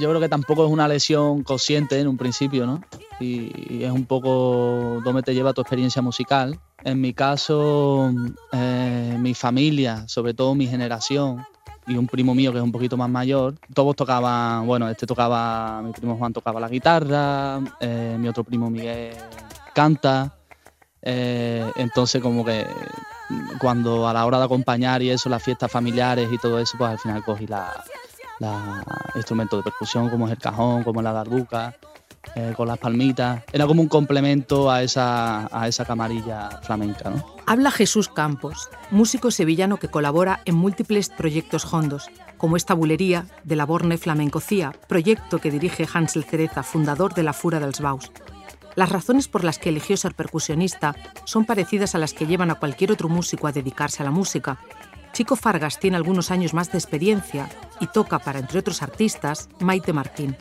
yo 0.00 0.08
creo 0.08 0.20
que 0.20 0.28
tampoco 0.28 0.64
es 0.64 0.72
una 0.72 0.88
lesión 0.88 1.42
consciente 1.42 2.00
en 2.00 2.08
un 2.08 2.16
principio, 2.16 2.66
¿no? 2.66 2.82
Y, 3.20 3.84
es 3.84 3.90
un 3.90 4.06
poco 4.06 5.00
dónde 5.04 5.22
te 5.22 5.34
lleva 5.34 5.52
tu 5.52 5.60
experiencia 5.60 6.02
musical. 6.02 6.58
En 6.82 7.00
mi 7.00 7.12
caso, 7.12 8.12
eh, 8.52 9.16
mi 9.18 9.34
familia, 9.34 10.08
sobre 10.08 10.34
todo 10.34 10.54
mi 10.54 10.66
generación, 10.66 11.44
y 11.86 11.96
un 11.96 12.06
primo 12.06 12.34
mío 12.34 12.52
que 12.52 12.58
es 12.58 12.64
un 12.64 12.72
poquito 12.72 12.96
más 12.96 13.08
mayor, 13.08 13.54
todos 13.74 13.96
tocaban, 13.96 14.66
bueno, 14.66 14.88
este 14.88 15.06
tocaba, 15.06 15.82
mi 15.82 15.92
primo 15.92 16.16
Juan 16.16 16.32
tocaba 16.32 16.60
la 16.60 16.68
guitarra, 16.68 17.60
eh, 17.80 18.16
mi 18.18 18.28
otro 18.28 18.44
primo 18.44 18.70
Miguel 18.70 19.14
canta, 19.74 20.36
eh, 21.02 21.70
entonces 21.76 22.22
como 22.22 22.44
que 22.44 22.66
cuando 23.58 24.08
a 24.08 24.12
la 24.12 24.26
hora 24.26 24.38
de 24.38 24.44
acompañar 24.44 25.02
y 25.02 25.10
eso, 25.10 25.28
las 25.28 25.42
fiestas 25.42 25.70
familiares 25.70 26.28
y 26.30 26.38
todo 26.38 26.58
eso, 26.58 26.76
pues 26.78 26.90
al 26.90 26.98
final 26.98 27.24
cogí 27.24 27.46
la, 27.46 27.82
la 28.40 28.82
instrumentos 29.14 29.58
de 29.60 29.70
percusión 29.70 30.10
como 30.10 30.26
es 30.26 30.32
el 30.32 30.38
cajón, 30.38 30.82
como 30.82 31.00
la 31.02 31.12
darbuca, 31.12 31.76
eh, 32.34 32.52
con 32.56 32.68
las 32.68 32.78
palmitas. 32.78 33.42
Era 33.52 33.66
como 33.66 33.82
un 33.82 33.88
complemento 33.88 34.70
a 34.70 34.82
esa, 34.82 35.48
a 35.50 35.68
esa 35.68 35.84
camarilla 35.84 36.50
flamenca. 36.62 37.10
¿no? 37.10 37.24
Habla 37.46 37.70
Jesús 37.70 38.08
Campos, 38.08 38.68
músico 38.90 39.30
sevillano 39.30 39.78
que 39.78 39.88
colabora 39.88 40.40
en 40.44 40.54
múltiples 40.54 41.08
proyectos 41.08 41.72
hondos, 41.72 42.10
como 42.36 42.56
esta 42.56 42.74
bulería 42.74 43.26
de 43.44 43.56
la 43.56 43.66
Borne 43.66 43.98
Flamencocía, 43.98 44.72
proyecto 44.86 45.38
que 45.38 45.50
dirige 45.50 45.86
Hansel 45.92 46.24
Cereza, 46.24 46.62
fundador 46.62 47.14
de 47.14 47.22
la 47.22 47.32
Fura 47.32 47.60
dels 47.60 47.80
Baus. 47.80 48.10
Las 48.76 48.90
razones 48.90 49.26
por 49.26 49.42
las 49.42 49.58
que 49.58 49.70
eligió 49.70 49.96
ser 49.96 50.14
percusionista 50.14 50.94
son 51.24 51.44
parecidas 51.44 51.94
a 51.94 51.98
las 51.98 52.14
que 52.14 52.26
llevan 52.26 52.50
a 52.50 52.54
cualquier 52.54 52.92
otro 52.92 53.08
músico 53.08 53.46
a 53.46 53.52
dedicarse 53.52 54.02
a 54.02 54.06
la 54.06 54.12
música, 54.12 54.58
Chico 55.12 55.34
Fargas 55.34 55.80
tiene 55.80 55.96
algunos 55.96 56.30
años 56.30 56.54
más 56.54 56.70
de 56.70 56.78
experiencia 56.78 57.48
y 57.80 57.86
toca 57.88 58.18
para, 58.18 58.38
entre 58.38 58.58
otros 58.58 58.82
artistas, 58.82 59.48
Maite 59.58 59.92
Martín. 59.92 60.36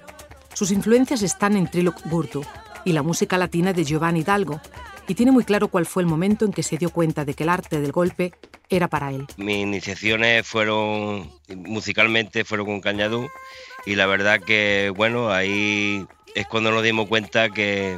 Sus 0.54 0.71
influencias 0.71 1.21
están 1.21 1.56
en 1.56 1.69
Trilok 1.69 2.06
Gurtu 2.06 2.43
y 2.86 2.93
la 2.93 3.02
música 3.02 3.38
latina 3.38 3.73
de 3.73 3.84
Giovanni 3.84 4.21
Hidalgo, 4.21 4.62
y 5.08 5.15
tiene 5.15 5.32
muy 5.32 5.43
claro 5.43 5.69
cuál 5.69 5.88
fue 5.88 6.04
el 6.04 6.08
momento 6.08 6.45
en 6.45 6.54
que 6.54 6.62
se 6.62 6.78
dio 6.78 6.91
cuenta 6.91 7.25
de 7.25 7.34
que 7.34 7.43
el 7.43 7.49
arte 7.49 7.82
del 7.82 7.91
golpe 7.91 8.34
era 8.69 8.88
para 8.88 9.12
él. 9.12 9.25
Mis 9.38 9.58
iniciaciones 9.58 10.45
fueron, 10.45 11.32
musicalmente, 11.56 12.45
fueron 12.45 12.67
con 12.67 12.82
Cañadú, 12.82 13.28
y 13.86 13.95
la 13.95 14.06
verdad 14.06 14.39
que, 14.39 14.91
bueno, 14.95 15.32
ahí 15.32 16.06
es 16.36 16.45
cuando 16.45 16.71
nos 16.71 16.84
dimos 16.84 17.08
cuenta 17.08 17.49
que 17.49 17.97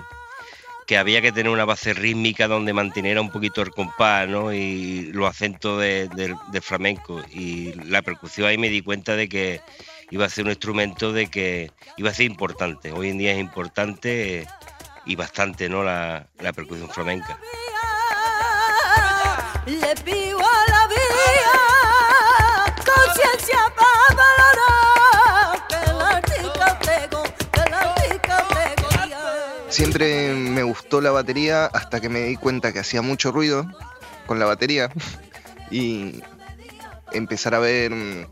que 0.92 0.98
había 0.98 1.22
que 1.22 1.32
tener 1.32 1.50
una 1.50 1.64
base 1.64 1.94
rítmica 1.94 2.50
donde 2.50 2.74
manteniera 2.74 3.22
un 3.22 3.30
poquito 3.30 3.62
el 3.62 3.72
compás 3.72 4.28
¿no? 4.28 4.52
y 4.52 5.04
los 5.14 5.30
acentos 5.30 5.80
de, 5.80 6.36
flamenco. 6.62 7.22
Y 7.32 7.72
la 7.86 8.02
percusión 8.02 8.50
ahí 8.50 8.58
me 8.58 8.68
di 8.68 8.82
cuenta 8.82 9.16
de 9.16 9.30
que 9.30 9.62
iba 10.10 10.26
a 10.26 10.30
ser 10.30 10.44
un 10.44 10.50
instrumento 10.50 11.14
de 11.14 11.28
que 11.28 11.72
iba 11.96 12.10
a 12.10 12.14
ser 12.14 12.26
importante. 12.26 12.92
Hoy 12.92 13.08
en 13.08 13.20
día 13.20 13.32
es 13.32 13.40
importante 13.40 14.46
y 15.06 15.16
bastante 15.16 15.70
¿no? 15.70 15.82
la, 15.82 16.28
la 16.42 16.52
percusión 16.52 16.90
flamenca. 16.90 17.40
Siempre 29.82 30.36
me 30.36 30.62
gustó 30.62 31.02
la 31.02 31.10
batería 31.10 31.66
hasta 31.66 32.00
que 32.00 32.08
me 32.08 32.22
di 32.22 32.36
cuenta 32.36 32.72
que 32.72 32.78
hacía 32.78 33.02
mucho 33.02 33.32
ruido 33.32 33.66
con 34.28 34.38
la 34.38 34.46
batería 34.46 34.92
y 35.72 36.22
empezar 37.14 37.56
a 37.56 37.60
ver 37.60 37.90
mm, 37.90 38.28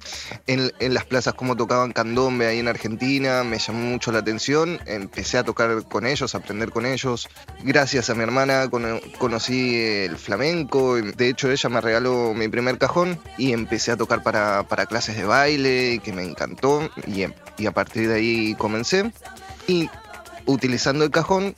en, 0.46 0.94
las 0.94 1.06
plazas 1.06 1.34
cómo 1.34 1.58
tocaban 1.58 1.92
candombe 1.92 2.46
ahí 2.46 2.60
en 2.60 2.68
Argentina, 2.68 3.44
me 3.44 3.58
llamó 3.58 3.80
mucho 3.80 4.12
la 4.12 4.20
atención, 4.20 4.80
empecé 4.86 5.40
a 5.40 5.44
tocar 5.44 5.86
con 5.86 6.06
ellos, 6.06 6.36
a 6.36 6.38
aprender 6.38 6.70
con 6.70 6.86
ellos. 6.86 7.28
Gracias 7.64 8.12
a 8.12 8.14
mi 8.14 8.22
hermana 8.22 8.70
conocí 9.18 9.76
el 9.76 10.18
flamenco, 10.18 10.98
de 10.98 11.30
hecho 11.30 11.50
ella 11.50 11.68
me 11.68 11.82
regaló 11.82 12.36
mi 12.36 12.48
primer 12.48 12.78
cajón 12.78 13.20
y 13.40 13.54
empecé 13.54 13.92
a 13.92 13.98
tocar 13.98 14.22
para, 14.22 14.86
clases 14.86 15.18
de 15.18 15.24
baile, 15.24 16.00
que 16.04 16.14
me 16.14 16.22
encantó 16.22 16.92
y, 17.08 17.26
y 17.58 17.66
a 17.66 17.72
partir 17.72 18.08
de 18.08 18.14
ahí 18.14 18.56
comencé. 18.60 19.12
Y 19.66 19.90
utilizando 20.46 21.04
el 21.04 21.12
cajón, 21.12 21.56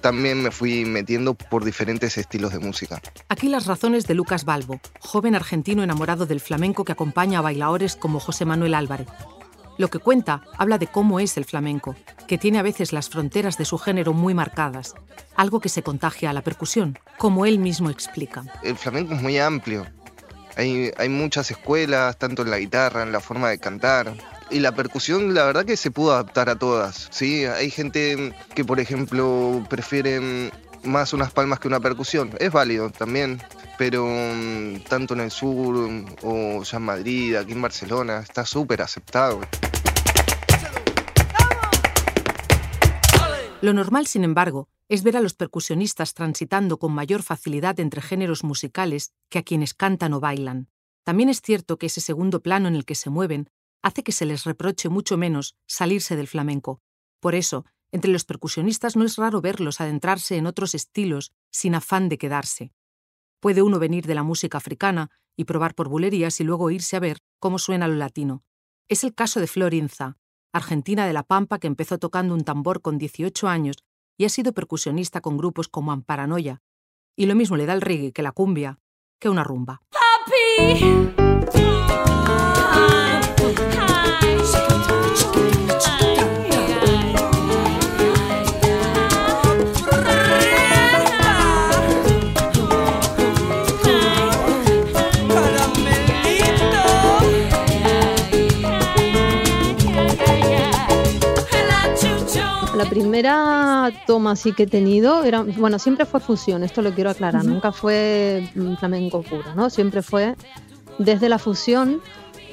también 0.00 0.42
me 0.42 0.50
fui 0.50 0.84
metiendo 0.84 1.34
por 1.34 1.64
diferentes 1.64 2.18
estilos 2.18 2.52
de 2.52 2.58
música. 2.58 3.00
Aquí 3.28 3.48
las 3.48 3.66
razones 3.66 4.06
de 4.06 4.14
Lucas 4.14 4.44
Balbo, 4.44 4.80
joven 5.00 5.34
argentino 5.34 5.82
enamorado 5.82 6.26
del 6.26 6.40
flamenco 6.40 6.84
que 6.84 6.92
acompaña 6.92 7.38
a 7.38 7.42
bailadores 7.42 7.96
como 7.96 8.20
José 8.20 8.44
Manuel 8.44 8.74
Álvarez. 8.74 9.08
Lo 9.78 9.88
que 9.88 9.98
cuenta 9.98 10.42
habla 10.58 10.78
de 10.78 10.86
cómo 10.86 11.18
es 11.18 11.36
el 11.36 11.44
flamenco, 11.44 11.96
que 12.28 12.38
tiene 12.38 12.58
a 12.58 12.62
veces 12.62 12.92
las 12.92 13.08
fronteras 13.08 13.56
de 13.56 13.64
su 13.64 13.78
género 13.78 14.12
muy 14.12 14.34
marcadas, 14.34 14.94
algo 15.34 15.60
que 15.60 15.68
se 15.68 15.82
contagia 15.82 16.30
a 16.30 16.32
la 16.32 16.42
percusión, 16.42 16.98
como 17.18 17.46
él 17.46 17.58
mismo 17.58 17.90
explica. 17.90 18.44
El 18.62 18.76
flamenco 18.76 19.14
es 19.14 19.22
muy 19.22 19.38
amplio. 19.38 19.86
Hay, 20.56 20.90
hay 20.98 21.08
muchas 21.08 21.50
escuelas, 21.50 22.18
tanto 22.18 22.42
en 22.42 22.50
la 22.50 22.58
guitarra, 22.58 23.02
en 23.02 23.12
la 23.12 23.20
forma 23.20 23.48
de 23.48 23.58
cantar, 23.58 24.14
y 24.52 24.60
la 24.60 24.72
percusión, 24.74 25.34
la 25.34 25.44
verdad 25.44 25.64
que 25.64 25.76
se 25.76 25.90
pudo 25.90 26.12
adaptar 26.12 26.48
a 26.48 26.56
todas. 26.56 27.08
¿sí? 27.10 27.44
Hay 27.44 27.70
gente 27.70 28.34
que, 28.54 28.64
por 28.64 28.80
ejemplo, 28.80 29.64
prefiere 29.68 30.50
más 30.84 31.12
unas 31.12 31.32
palmas 31.32 31.58
que 31.58 31.68
una 31.68 31.80
percusión. 31.80 32.30
Es 32.38 32.52
válido 32.52 32.90
también, 32.90 33.42
pero 33.78 34.06
mm, 34.06 34.84
tanto 34.88 35.14
en 35.14 35.20
el 35.20 35.30
sur 35.30 35.90
o 36.22 36.62
ya 36.62 36.76
en 36.76 36.82
Madrid, 36.82 37.36
aquí 37.36 37.52
en 37.52 37.62
Barcelona, 37.62 38.20
está 38.20 38.44
súper 38.44 38.82
aceptado. 38.82 39.40
Lo 43.60 43.72
normal, 43.72 44.06
sin 44.06 44.24
embargo, 44.24 44.68
es 44.88 45.04
ver 45.04 45.16
a 45.16 45.20
los 45.20 45.34
percusionistas 45.34 46.14
transitando 46.14 46.78
con 46.78 46.92
mayor 46.92 47.22
facilidad 47.22 47.78
entre 47.80 48.02
géneros 48.02 48.44
musicales 48.44 49.12
que 49.30 49.38
a 49.38 49.42
quienes 49.42 49.72
cantan 49.72 50.12
o 50.12 50.20
bailan. 50.20 50.68
También 51.04 51.28
es 51.28 51.40
cierto 51.40 51.78
que 51.78 51.86
ese 51.86 52.00
segundo 52.00 52.42
plano 52.42 52.68
en 52.68 52.74
el 52.74 52.84
que 52.84 52.94
se 52.94 53.08
mueven 53.08 53.48
hace 53.82 54.02
que 54.02 54.12
se 54.12 54.26
les 54.26 54.44
reproche 54.44 54.88
mucho 54.88 55.16
menos 55.16 55.56
salirse 55.66 56.16
del 56.16 56.28
flamenco. 56.28 56.80
Por 57.20 57.34
eso, 57.34 57.64
entre 57.90 58.10
los 58.10 58.24
percusionistas 58.24 58.96
no 58.96 59.04
es 59.04 59.16
raro 59.16 59.40
verlos 59.40 59.80
adentrarse 59.80 60.36
en 60.36 60.46
otros 60.46 60.74
estilos 60.74 61.32
sin 61.50 61.74
afán 61.74 62.08
de 62.08 62.18
quedarse. 62.18 62.72
Puede 63.40 63.60
uno 63.60 63.78
venir 63.78 64.06
de 64.06 64.14
la 64.14 64.22
música 64.22 64.58
africana 64.58 65.10
y 65.36 65.44
probar 65.44 65.74
por 65.74 65.88
bulerías 65.88 66.40
y 66.40 66.44
luego 66.44 66.70
irse 66.70 66.96
a 66.96 67.00
ver 67.00 67.18
cómo 67.38 67.58
suena 67.58 67.88
lo 67.88 67.94
latino. 67.94 68.44
Es 68.88 69.04
el 69.04 69.14
caso 69.14 69.40
de 69.40 69.46
Florinza, 69.46 70.16
argentina 70.52 71.06
de 71.06 71.12
La 71.12 71.22
Pampa 71.22 71.58
que 71.58 71.66
empezó 71.66 71.98
tocando 71.98 72.34
un 72.34 72.44
tambor 72.44 72.80
con 72.80 72.98
18 72.98 73.48
años 73.48 73.76
y 74.16 74.24
ha 74.24 74.28
sido 74.28 74.52
percusionista 74.52 75.20
con 75.20 75.36
grupos 75.36 75.68
como 75.68 75.92
Amparanoia. 75.92 76.62
Y 77.16 77.26
lo 77.26 77.34
mismo 77.34 77.56
le 77.56 77.66
da 77.66 77.72
el 77.72 77.80
reggae 77.80 78.12
que 78.12 78.22
la 78.22 78.32
cumbia, 78.32 78.78
que 79.18 79.28
una 79.28 79.44
rumba. 79.44 79.82
La 79.92 81.21
primera 102.92 103.90
toma 104.06 104.32
así 104.32 104.52
que 104.52 104.64
he 104.64 104.66
tenido 104.66 105.24
era, 105.24 105.40
bueno, 105.40 105.78
siempre 105.78 106.04
fue 106.04 106.20
fusión, 106.20 106.62
esto 106.62 106.82
lo 106.82 106.92
quiero 106.92 107.08
aclarar, 107.08 107.42
nunca 107.42 107.72
fue 107.72 108.50
mm, 108.54 108.74
flamenco 108.74 109.22
puro, 109.22 109.54
¿no? 109.56 109.70
Siempre 109.70 110.02
fue 110.02 110.36
desde 110.98 111.30
la 111.30 111.38
fusión. 111.38 112.02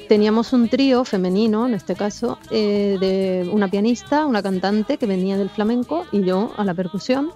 Teníamos 0.08 0.54
un 0.54 0.70
trío 0.70 1.04
femenino, 1.04 1.66
en 1.66 1.74
este 1.74 1.94
caso, 1.94 2.38
eh, 2.50 2.96
de 2.98 3.50
una 3.52 3.68
pianista, 3.68 4.24
una 4.24 4.42
cantante 4.42 4.96
que 4.96 5.04
venía 5.04 5.36
del 5.36 5.50
flamenco 5.50 6.06
y 6.10 6.24
yo 6.24 6.52
a 6.56 6.64
la 6.64 6.72
percusión, 6.72 7.32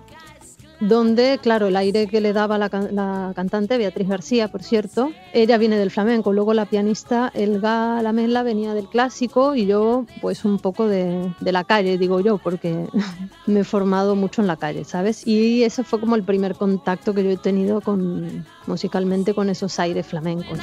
donde, 0.88 1.38
claro, 1.42 1.68
el 1.68 1.76
aire 1.76 2.06
que 2.06 2.20
le 2.20 2.32
daba 2.32 2.58
la, 2.58 2.68
la 2.90 3.32
cantante, 3.34 3.78
Beatriz 3.78 4.08
García, 4.08 4.48
por 4.48 4.62
cierto, 4.62 5.12
ella 5.32 5.58
viene 5.58 5.78
del 5.78 5.90
flamenco, 5.90 6.32
luego 6.32 6.54
la 6.54 6.66
pianista 6.66 7.30
Elga 7.34 8.02
Lamela 8.02 8.42
venía 8.42 8.74
del 8.74 8.88
clásico 8.88 9.54
y 9.54 9.66
yo 9.66 10.06
pues 10.20 10.44
un 10.44 10.58
poco 10.58 10.86
de, 10.86 11.32
de 11.40 11.52
la 11.52 11.64
calle, 11.64 11.98
digo 11.98 12.20
yo, 12.20 12.38
porque 12.38 12.86
me 13.46 13.60
he 13.60 13.64
formado 13.64 14.14
mucho 14.16 14.42
en 14.42 14.46
la 14.46 14.56
calle, 14.56 14.84
¿sabes? 14.84 15.26
Y 15.26 15.62
ese 15.62 15.84
fue 15.84 16.00
como 16.00 16.16
el 16.16 16.22
primer 16.22 16.54
contacto 16.54 17.14
que 17.14 17.24
yo 17.24 17.30
he 17.30 17.36
tenido 17.36 17.80
con 17.80 18.44
musicalmente 18.66 19.34
con 19.34 19.50
esos 19.50 19.78
aires 19.78 20.06
flamencos. 20.06 20.58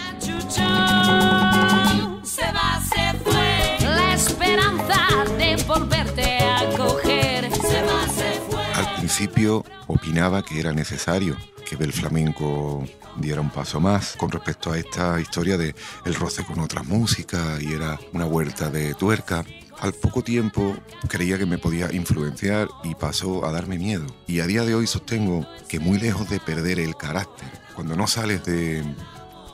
Principio 9.41 9.65
opinaba 9.87 10.43
que 10.43 10.59
era 10.59 10.71
necesario 10.71 11.35
que 11.67 11.75
el 11.75 11.93
flamenco 11.93 12.83
diera 13.17 13.41
un 13.41 13.49
paso 13.49 13.79
más 13.79 14.15
con 14.17 14.29
respecto 14.29 14.71
a 14.71 14.77
esta 14.77 15.19
historia 15.19 15.57
de 15.57 15.73
el 16.05 16.15
roce 16.15 16.43
con 16.43 16.59
otras 16.59 16.85
músicas 16.85 17.61
y 17.61 17.73
era 17.73 17.99
una 18.13 18.25
vuelta 18.25 18.69
de 18.69 18.93
tuerca. 18.93 19.43
Al 19.79 19.93
poco 19.93 20.21
tiempo 20.21 20.75
creía 21.07 21.39
que 21.39 21.47
me 21.47 21.57
podía 21.57 21.91
influenciar 21.91 22.67
y 22.83 22.93
pasó 22.93 23.43
a 23.45 23.51
darme 23.51 23.79
miedo. 23.79 24.05
Y 24.27 24.41
a 24.41 24.45
día 24.45 24.63
de 24.63 24.75
hoy 24.75 24.85
sostengo 24.85 25.47
que 25.67 25.79
muy 25.79 25.97
lejos 25.97 26.29
de 26.29 26.39
perder 26.39 26.79
el 26.79 26.95
carácter, 26.95 27.49
cuando 27.75 27.95
no 27.95 28.05
sales 28.05 28.43
de, 28.43 28.83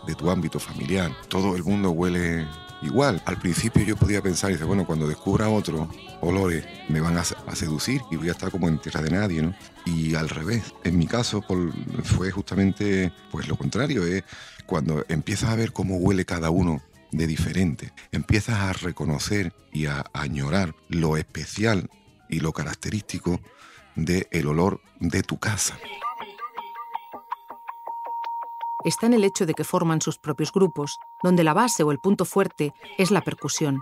de 0.06 0.16
tu 0.16 0.30
ámbito 0.30 0.60
familiar, 0.60 1.12
todo 1.30 1.56
el 1.56 1.64
mundo 1.64 1.92
huele 1.92 2.46
igual. 2.82 3.22
Al 3.26 3.38
principio 3.38 3.84
yo 3.84 3.96
podía 3.96 4.22
pensar, 4.22 4.52
dice, 4.52 4.64
bueno, 4.64 4.86
cuando 4.86 5.08
descubra 5.08 5.50
otros 5.50 5.88
olores 6.22 6.66
me 6.90 7.02
van 7.02 7.18
a, 7.18 7.22
a 7.22 7.56
seducir 7.56 8.02
y 8.12 8.16
voy 8.16 8.30
a 8.30 8.32
estar 8.32 8.52
como 8.52 8.68
en 8.68 8.80
tierra 8.80 9.02
de 9.02 9.12
nadie, 9.12 9.42
¿no? 9.42 9.54
Y 9.86 10.16
al 10.16 10.30
revés, 10.30 10.74
en 10.84 10.98
mi 10.98 11.08
caso 11.08 11.44
fue 12.04 12.32
justamente 12.32 13.12
pues 13.32 13.48
lo 13.48 13.56
contrario, 13.56 14.06
es 14.06 14.24
cuando 14.66 15.06
empiezas 15.08 15.50
a 15.50 15.56
ver 15.56 15.72
cómo 15.72 15.98
huele 15.98 16.26
cada 16.26 16.50
uno 16.50 16.82
de 17.12 17.28
diferente, 17.28 17.94
empiezas 18.12 18.60
a 18.60 18.74
reconocer 18.74 19.54
y 19.72 19.86
a 19.86 20.06
añorar 20.14 20.76
lo 20.90 21.18
especial 21.18 21.90
y 22.30 22.42
lo 22.42 22.52
característico 22.52 23.40
del 23.96 24.48
olor 24.48 24.82
de 25.00 25.24
tu 25.24 25.40
casa. 25.40 25.78
Está 28.88 29.06
en 29.06 29.14
el 29.14 29.24
hecho 29.24 29.46
de 29.46 29.54
que 29.54 29.64
forman 29.64 30.02
sus 30.02 30.18
propios 30.18 30.52
grupos, 30.52 30.98
donde 31.24 31.44
la 31.44 31.54
base 31.54 31.84
o 31.84 31.92
el 31.92 32.00
punto 32.00 32.26
fuerte 32.26 32.74
es 32.98 33.12
la 33.12 33.22
percusión. 33.22 33.82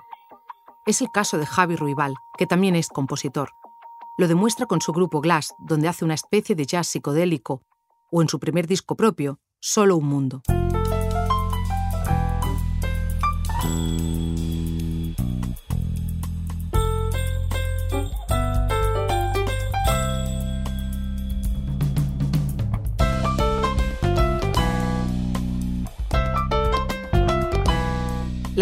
Es 0.86 1.02
el 1.02 1.12
caso 1.12 1.38
de 1.38 1.46
Javi 1.46 1.76
Ruibal, 1.76 2.16
que 2.38 2.48
también 2.48 2.76
es 2.76 2.90
compositor. 2.90 3.52
Lo 4.18 4.28
demuestra 4.28 4.66
con 4.66 4.82
su 4.82 4.92
grupo 4.92 5.22
Glass, 5.22 5.54
donde 5.60 5.88
hace 5.88 6.06
una 6.06 6.14
especie 6.14 6.56
de 6.56 6.66
jazz 6.66 6.88
psicodélico, 6.88 7.62
o 8.12 8.22
en 8.22 8.30
su 8.30 8.40
primer 8.40 8.68
disco 8.68 8.96
propio, 8.96 9.40
Solo 9.60 9.98
un 9.98 10.06
Mundo. 10.06 10.42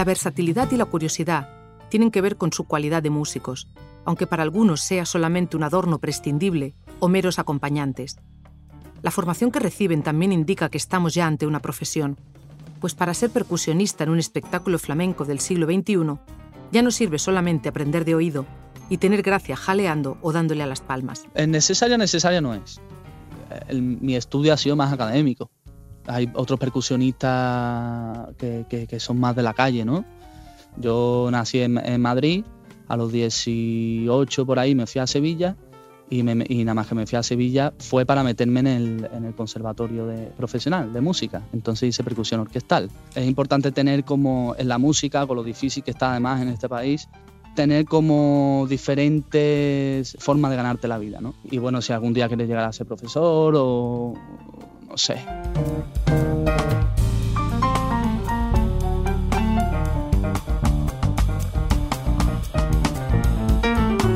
La 0.04 0.08
versatilidad 0.08 0.70
y 0.70 0.76
la 0.76 0.84
curiosidad 0.84 1.48
tienen 1.88 2.12
que 2.12 2.20
ver 2.20 2.36
con 2.36 2.52
su 2.52 2.66
cualidad 2.66 3.02
de 3.02 3.10
músicos, 3.10 3.70
aunque 4.04 4.28
para 4.28 4.44
algunos 4.44 4.82
sea 4.82 5.06
solamente 5.06 5.56
un 5.56 5.64
adorno 5.64 6.00
prescindible 6.00 6.74
o 7.00 7.08
meros 7.08 7.40
acompañantes. 7.40 8.18
La 9.02 9.12
formación 9.12 9.50
que 9.50 9.62
reciben 9.62 10.04
también 10.04 10.34
indica 10.34 10.68
que 10.68 10.78
estamos 10.78 11.14
ya 11.14 11.26
ante 11.26 11.48
una 11.48 11.62
profesión, 11.62 12.18
pues 12.82 12.96
para 12.96 13.14
ser 13.14 13.30
percusionista 13.30 14.04
en 14.04 14.10
un 14.10 14.20
espectáculo 14.20 14.78
flamenco 14.78 15.24
del 15.24 15.40
siglo 15.40 15.68
XXI 15.68 16.18
ya 16.74 16.82
no 16.82 16.92
sirve 16.92 17.18
solamente 17.18 17.70
aprender 17.70 18.04
de 18.04 18.16
oído 18.16 18.46
y 18.90 18.98
tener 18.98 19.22
gracia 19.22 19.56
jaleando 19.56 20.18
o 20.22 20.34
dándole 20.34 20.64
a 20.64 20.68
las 20.68 20.82
palmas. 20.82 21.24
Es 21.34 21.48
necesaria, 21.48 21.98
necesaria 21.98 22.42
no 22.42 22.54
es. 22.54 22.82
El- 23.70 23.82
mi 23.82 24.18
estudio 24.18 24.52
ha 24.54 24.58
sido 24.58 24.76
más 24.76 24.92
académico. 24.92 25.50
Hay 26.08 26.30
otros 26.34 26.60
percusionistas 26.60 28.30
que, 28.38 28.66
que- 28.70 28.88
que 28.88 29.00
son 29.00 29.20
más 29.20 29.36
de 29.36 29.44
la 29.44 29.54
calle, 29.54 29.86
¿no? 29.86 30.04
Yo 30.78 31.30
nací 31.32 31.60
en, 31.60 32.02
Madrid, 32.02 32.44
a 32.88 32.98
los 32.98 33.12
18 33.12 34.46
por 34.46 34.60
ahí 34.60 34.74
me 34.76 34.88
fui 34.88 35.00
a 35.02 35.08
Sevilla 35.08 35.56
y 36.10 36.22
nada 36.24 36.74
más 36.76 36.88
que 36.88 36.94
me 36.96 37.08
fui 37.08 37.18
a 37.18 37.24
Sevilla 37.24 37.74
fue 37.80 38.06
para 38.06 38.24
meterme 38.24 38.60
en 38.60 38.68
el, 38.68 39.10
en 39.14 39.26
el 39.26 39.34
conservatorio 39.34 40.06
de, 40.06 40.26
profesional 40.38 40.92
de 40.94 41.02
música. 41.02 41.42
Entonces 41.54 41.90
hice 41.90 42.04
percusión 42.04 42.40
orquestal. 42.42 42.90
Es 43.16 43.26
importante 43.28 43.72
tener 43.72 44.04
como 44.04 44.54
en 44.58 44.68
la 44.68 44.78
música, 44.78 45.26
con 45.26 45.38
lo 45.38 45.44
difícil 45.44 45.84
que 45.84 45.92
está 45.92 46.12
además 46.12 46.42
en 46.42 46.50
este 46.50 46.70
país, 46.70 47.08
tener 47.56 47.86
como 47.86 48.66
diferentes 48.70 50.16
formas 50.20 50.52
de 50.52 50.58
ganarte 50.58 50.88
la 50.88 50.98
vida, 50.98 51.20
¿no? 51.22 51.34
Y 51.50 51.58
bueno, 51.60 51.82
si 51.82 51.94
algún 51.94 52.14
día 52.14 52.28
quieres 52.28 52.48
llegar 52.48 52.66
a 52.66 52.74
ser 52.74 52.86
profesor 52.88 53.54
o 53.58 54.14
no 54.88 54.98
sé. 54.98 55.24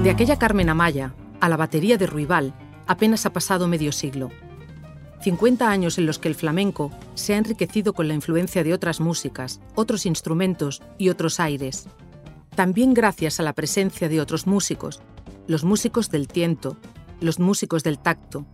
De 0.04 0.12
aquella 0.12 0.40
Carmen 0.40 0.70
Amaya 0.70 1.14
a 1.42 1.50
la 1.50 1.58
batería 1.58 1.98
de 1.98 2.08
Ruibal 2.08 2.54
apenas 2.88 3.26
ha 3.26 3.34
pasado 3.34 3.68
medio 3.68 3.92
siglo. 3.92 4.30
50 5.22 5.70
años 5.70 5.98
en 5.98 6.06
los 6.06 6.20
que 6.20 6.30
el 6.30 6.36
flamenco 6.36 6.92
se 7.16 7.34
ha 7.34 7.38
enriquecido 7.38 7.94
con 7.94 8.08
la 8.08 8.14
influencia 8.14 8.64
de 8.64 8.74
otras 8.74 9.00
músicas, 9.00 9.60
otros 9.76 10.06
instrumentos 10.06 10.82
y 10.98 11.10
otros 11.10 11.40
aires. 11.40 11.88
También 12.56 12.94
gracias 12.94 13.40
a 13.40 13.44
la 13.44 13.54
presencia 13.54 14.08
de 14.08 14.22
otros 14.22 14.48
músicos, 14.48 15.02
los 15.48 15.64
músicos 15.64 16.10
del 16.10 16.28
tiento, 16.28 16.78
los 17.20 17.40
músicos 17.40 17.84
del 17.84 18.00
tacto, 18.00 18.46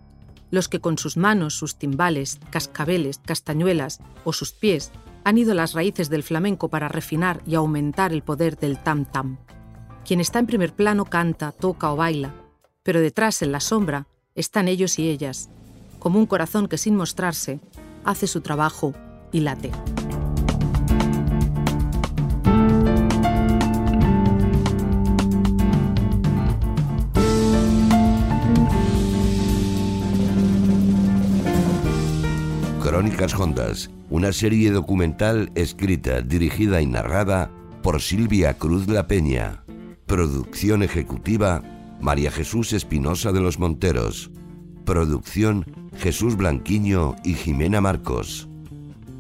los 0.54 0.70
que 0.70 0.80
con 0.80 1.00
sus 1.00 1.18
manos, 1.18 1.56
sus 1.56 1.78
timbales, 1.78 2.40
cascabeles, 2.52 3.20
castañuelas 3.26 4.02
o 4.24 4.34
sus 4.34 4.52
pies 4.52 4.92
han 5.24 5.40
ido 5.40 5.54
a 5.54 5.56
las 5.56 5.74
raíces 5.74 6.12
del 6.12 6.22
flamenco 6.22 6.70
para 6.70 6.88
refinar 6.88 7.42
y 7.48 7.56
aumentar 7.56 8.14
el 8.14 8.22
poder 8.22 8.60
del 8.60 8.78
tam-tam. 8.78 9.40
Quien 10.06 10.20
está 10.20 10.38
en 10.38 10.46
primer 10.46 10.72
plano 10.74 11.06
canta, 11.06 11.54
toca 11.54 11.92
o 11.92 11.96
baila, 11.96 12.36
pero 12.84 13.02
detrás, 13.02 13.42
en 13.42 13.52
la 13.52 13.62
sombra, 13.62 14.06
están 14.36 14.68
ellos 14.68 15.00
y 15.00 15.10
ellas, 15.10 15.50
como 15.98 16.20
un 16.20 16.28
corazón 16.28 16.68
que 16.68 16.78
sin 16.78 16.96
mostrarse 16.96 17.60
hace 18.04 18.28
su 18.28 18.42
trabajo 18.42 18.94
y 19.32 19.40
late. 19.40 19.72
Crónicas 32.84 33.34
Hondas, 33.34 33.90
una 34.10 34.34
serie 34.34 34.70
documental 34.70 35.54
escrita, 35.56 36.20
dirigida 36.20 36.82
y 36.82 36.86
narrada 36.86 37.50
por 37.82 38.02
Silvia 38.02 38.56
Cruz 38.56 38.90
La 38.90 39.08
Peña. 39.08 39.64
Producción 40.06 40.84
ejecutiva 40.84 41.64
María 42.02 42.30
Jesús 42.30 42.74
Espinosa 42.74 43.32
de 43.32 43.40
los 43.40 43.58
Monteros. 43.58 44.32
Producción 44.84 45.66
Jesús 45.98 46.36
Blanquiño 46.36 47.16
y 47.24 47.36
Jimena 47.36 47.80
Marcos. 47.80 48.50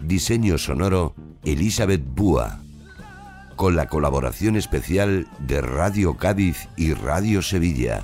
Diseño 0.01 0.57
sonoro 0.57 1.15
Elizabeth 1.45 2.03
Búa. 2.05 2.59
Con 3.55 3.77
la 3.77 3.87
colaboración 3.87 4.57
especial 4.57 5.25
de 5.39 5.61
Radio 5.61 6.17
Cádiz 6.17 6.67
y 6.75 6.93
Radio 6.93 7.41
Sevilla. 7.41 8.03